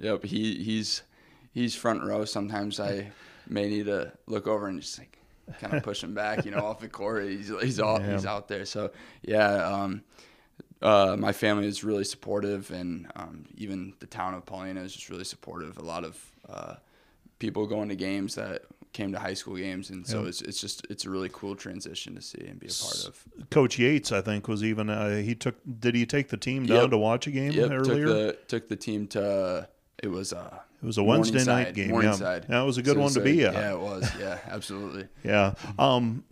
yep. 0.00 0.24
He 0.24 0.64
he's 0.64 1.02
he's 1.52 1.74
front 1.74 2.02
row. 2.02 2.24
Sometimes 2.24 2.80
I 2.80 3.12
may 3.46 3.68
need 3.68 3.84
to 3.84 4.12
look 4.26 4.46
over 4.46 4.66
and 4.66 4.80
just 4.80 4.98
like 4.98 5.18
kind 5.60 5.74
of 5.74 5.82
push 5.82 6.02
him 6.02 6.14
back, 6.14 6.44
you 6.44 6.50
know, 6.50 6.64
off 6.64 6.80
the 6.80 6.88
court. 6.88 7.28
He's 7.28 7.52
he's 7.60 7.80
all, 7.80 8.00
yeah. 8.00 8.12
he's 8.12 8.26
out 8.26 8.48
there. 8.48 8.64
So 8.64 8.90
yeah, 9.22 9.66
um, 9.66 10.02
uh, 10.80 11.16
my 11.18 11.32
family 11.32 11.66
is 11.66 11.84
really 11.84 12.04
supportive, 12.04 12.70
and 12.70 13.10
um, 13.16 13.46
even 13.56 13.94
the 14.00 14.06
town 14.06 14.34
of 14.34 14.44
Paullina 14.44 14.84
is 14.84 14.92
just 14.92 15.08
really 15.10 15.24
supportive. 15.24 15.78
A 15.78 15.82
lot 15.82 16.04
of 16.04 16.32
uh, 16.48 16.74
people 17.38 17.66
going 17.66 17.88
to 17.88 17.96
games 17.96 18.34
that 18.34 18.62
came 18.92 19.12
to 19.12 19.18
high 19.18 19.34
school 19.34 19.56
games, 19.56 19.90
and 19.90 20.06
so 20.06 20.24
it's 20.24 20.42
it's 20.42 20.60
just 20.60 20.86
it's 20.90 21.04
a 21.04 21.10
really 21.10 21.30
cool 21.32 21.56
transition 21.56 22.14
to 22.14 22.22
see 22.22 22.44
and 22.46 22.58
be 22.58 22.66
a 22.66 22.70
part 22.70 23.06
of. 23.06 23.24
Coach 23.50 23.78
Yates, 23.78 24.12
I 24.12 24.20
think, 24.20 24.48
was 24.48 24.62
even 24.62 24.90
uh, 24.90 25.16
he 25.16 25.34
took. 25.34 25.56
Did 25.80 25.94
he 25.94 26.04
take 26.06 26.28
the 26.28 26.36
team 26.36 26.66
down 26.66 26.82
yep. 26.82 26.90
to 26.90 26.98
watch 26.98 27.26
a 27.26 27.30
game 27.30 27.52
yep. 27.52 27.70
earlier? 27.70 28.06
Took 28.06 28.16
the, 28.16 28.38
took 28.48 28.68
the 28.68 28.76
team 28.76 29.06
to. 29.08 29.68
It 30.02 30.08
was 30.08 30.32
uh, 30.32 30.58
it 30.82 30.86
was 30.86 30.98
a 30.98 31.04
Wednesday 31.04 31.44
Morningside, 31.44 31.66
night 31.66 31.74
game. 31.74 31.90
Morningside. 31.90 32.46
Yeah, 32.48 32.58
that 32.58 32.62
was 32.62 32.76
a 32.76 32.82
good 32.82 32.94
so 32.94 33.00
one 33.00 33.12
to 33.12 33.20
be 33.20 33.44
at. 33.44 33.54
Yeah, 33.54 33.72
it 33.72 33.78
was. 33.78 34.10
Yeah, 34.18 34.38
absolutely. 34.48 35.06
yeah. 35.24 35.54
Um, 35.78 36.24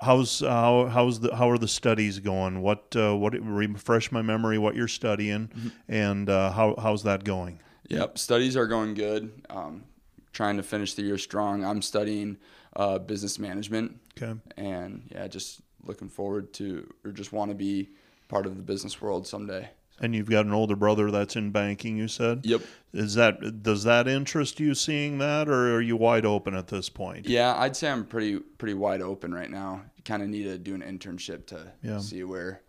how's 0.00 0.40
how 0.40 0.86
how's 0.86 1.20
the 1.20 1.34
how 1.36 1.48
are 1.50 1.58
the 1.58 1.68
studies 1.68 2.18
going? 2.18 2.62
What 2.62 2.94
uh, 2.96 3.16
what 3.16 3.32
refresh 3.40 4.10
my 4.10 4.22
memory? 4.22 4.58
What 4.58 4.74
you're 4.74 4.88
studying, 4.88 5.48
mm-hmm. 5.48 5.68
and 5.88 6.28
uh, 6.28 6.50
how 6.50 6.74
how's 6.78 7.04
that 7.04 7.22
going? 7.22 7.60
Yep, 7.88 8.18
studies 8.18 8.56
are 8.56 8.66
going 8.66 8.94
good. 8.94 9.30
Um, 9.48 9.84
trying 10.32 10.56
to 10.56 10.62
finish 10.62 10.94
the 10.94 11.02
year 11.02 11.18
strong. 11.18 11.64
I'm 11.64 11.82
studying 11.82 12.38
uh, 12.76 12.98
business 12.98 13.38
management. 13.38 13.98
Okay. 14.20 14.38
And 14.56 15.08
yeah, 15.12 15.28
just 15.28 15.60
looking 15.84 16.08
forward 16.08 16.52
to 16.54 16.92
or 17.04 17.12
just 17.12 17.32
want 17.32 17.50
to 17.50 17.54
be 17.54 17.90
part 18.28 18.46
of 18.46 18.56
the 18.56 18.62
business 18.62 19.00
world 19.00 19.26
someday. 19.26 19.68
And 20.00 20.14
you've 20.14 20.30
got 20.30 20.46
an 20.46 20.52
older 20.52 20.76
brother 20.76 21.10
that's 21.10 21.36
in 21.36 21.50
banking. 21.50 21.96
You 21.96 22.08
said. 22.08 22.40
Yep. 22.44 22.62
Is 22.92 23.14
that 23.14 23.62
does 23.62 23.84
that 23.84 24.08
interest 24.08 24.58
you 24.58 24.74
seeing 24.74 25.18
that, 25.18 25.48
or 25.48 25.76
are 25.76 25.80
you 25.80 25.96
wide 25.96 26.26
open 26.26 26.54
at 26.54 26.68
this 26.68 26.88
point? 26.88 27.28
Yeah, 27.28 27.54
I'd 27.56 27.76
say 27.76 27.90
I'm 27.90 28.04
pretty 28.04 28.38
pretty 28.38 28.74
wide 28.74 29.02
open 29.02 29.32
right 29.32 29.50
now. 29.50 29.82
Kind 30.04 30.22
of 30.22 30.28
need 30.28 30.44
to 30.44 30.58
do 30.58 30.74
an 30.74 30.80
internship 30.80 31.46
to 31.46 31.72
yeah. 31.82 31.98
see 31.98 32.24
where 32.24 32.62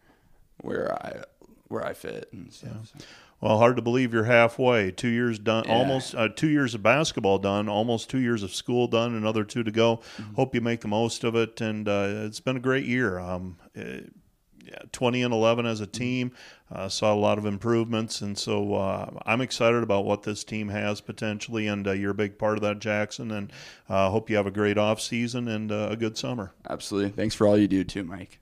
where 0.62 0.94
I 0.94 1.24
where 1.70 1.86
I 1.86 1.94
fit 1.94 2.30
and 2.34 2.52
stuff. 2.54 2.72
Yeah. 2.96 3.00
So. 3.00 3.06
Well, 3.42 3.58
hard 3.58 3.76
to 3.78 3.82
believe 3.82 4.14
you're 4.14 4.26
halfway. 4.26 4.92
Two 4.92 5.08
years 5.08 5.40
done, 5.40 5.64
yeah. 5.66 5.74
almost 5.74 6.14
uh, 6.14 6.30
two 6.30 6.50
years 6.50 6.76
of 6.76 6.84
basketball 6.84 7.40
done, 7.40 7.68
almost 7.68 8.08
two 8.08 8.20
years 8.20 8.44
of 8.44 8.54
school 8.54 8.86
done, 8.86 9.16
another 9.16 9.44
two 9.44 9.64
to 9.64 9.72
go. 9.72 9.98
Mm-hmm. 10.18 10.36
Hope 10.36 10.54
you 10.54 10.62
make 10.62 10.82
the 10.82 10.88
most 10.88 11.24
of 11.24 11.36
it, 11.36 11.60
and 11.60 11.90
uh, 11.90 12.06
it's 12.28 12.40
been 12.40 12.58
a 12.58 12.60
great 12.60 12.86
year. 12.86 13.18
Um, 13.18 13.58
it, 13.74 14.14
yeah, 14.14 14.21
20 14.92 15.24
and 15.24 15.34
11 15.34 15.66
as 15.66 15.82
a 15.82 15.86
mm-hmm. 15.86 15.92
team. 15.92 16.32
Uh, 16.72 16.88
saw 16.88 17.14
a 17.14 17.16
lot 17.16 17.38
of 17.38 17.46
improvements, 17.46 18.22
and 18.22 18.38
so 18.38 18.76
uh, 18.76 19.10
I'm 19.26 19.42
excited 19.42 19.84
about 19.84 20.06
what 20.06 20.24
this 20.24 20.44
team 20.46 20.70
has 20.70 21.02
potentially. 21.02 21.68
And 21.68 21.86
uh, 21.86 21.92
you're 21.92 22.12
a 22.12 22.16
big 22.16 22.38
part 22.38 22.58
of 22.58 22.62
that, 22.62 22.80
Jackson. 22.80 23.32
And 23.32 23.52
uh, 23.90 24.10
hope 24.10 24.30
you 24.30 24.38
have 24.38 24.48
a 24.48 24.52
great 24.52 24.78
off 24.78 25.02
season 25.02 25.48
and 25.50 25.72
uh, 25.72 25.90
a 25.92 25.98
good 25.98 26.18
summer. 26.18 26.54
Absolutely. 26.70 27.12
Thanks 27.12 27.36
for 27.36 27.46
all 27.46 27.58
you 27.58 27.68
do 27.68 27.84
too, 27.84 28.04
Mike. 28.04 28.40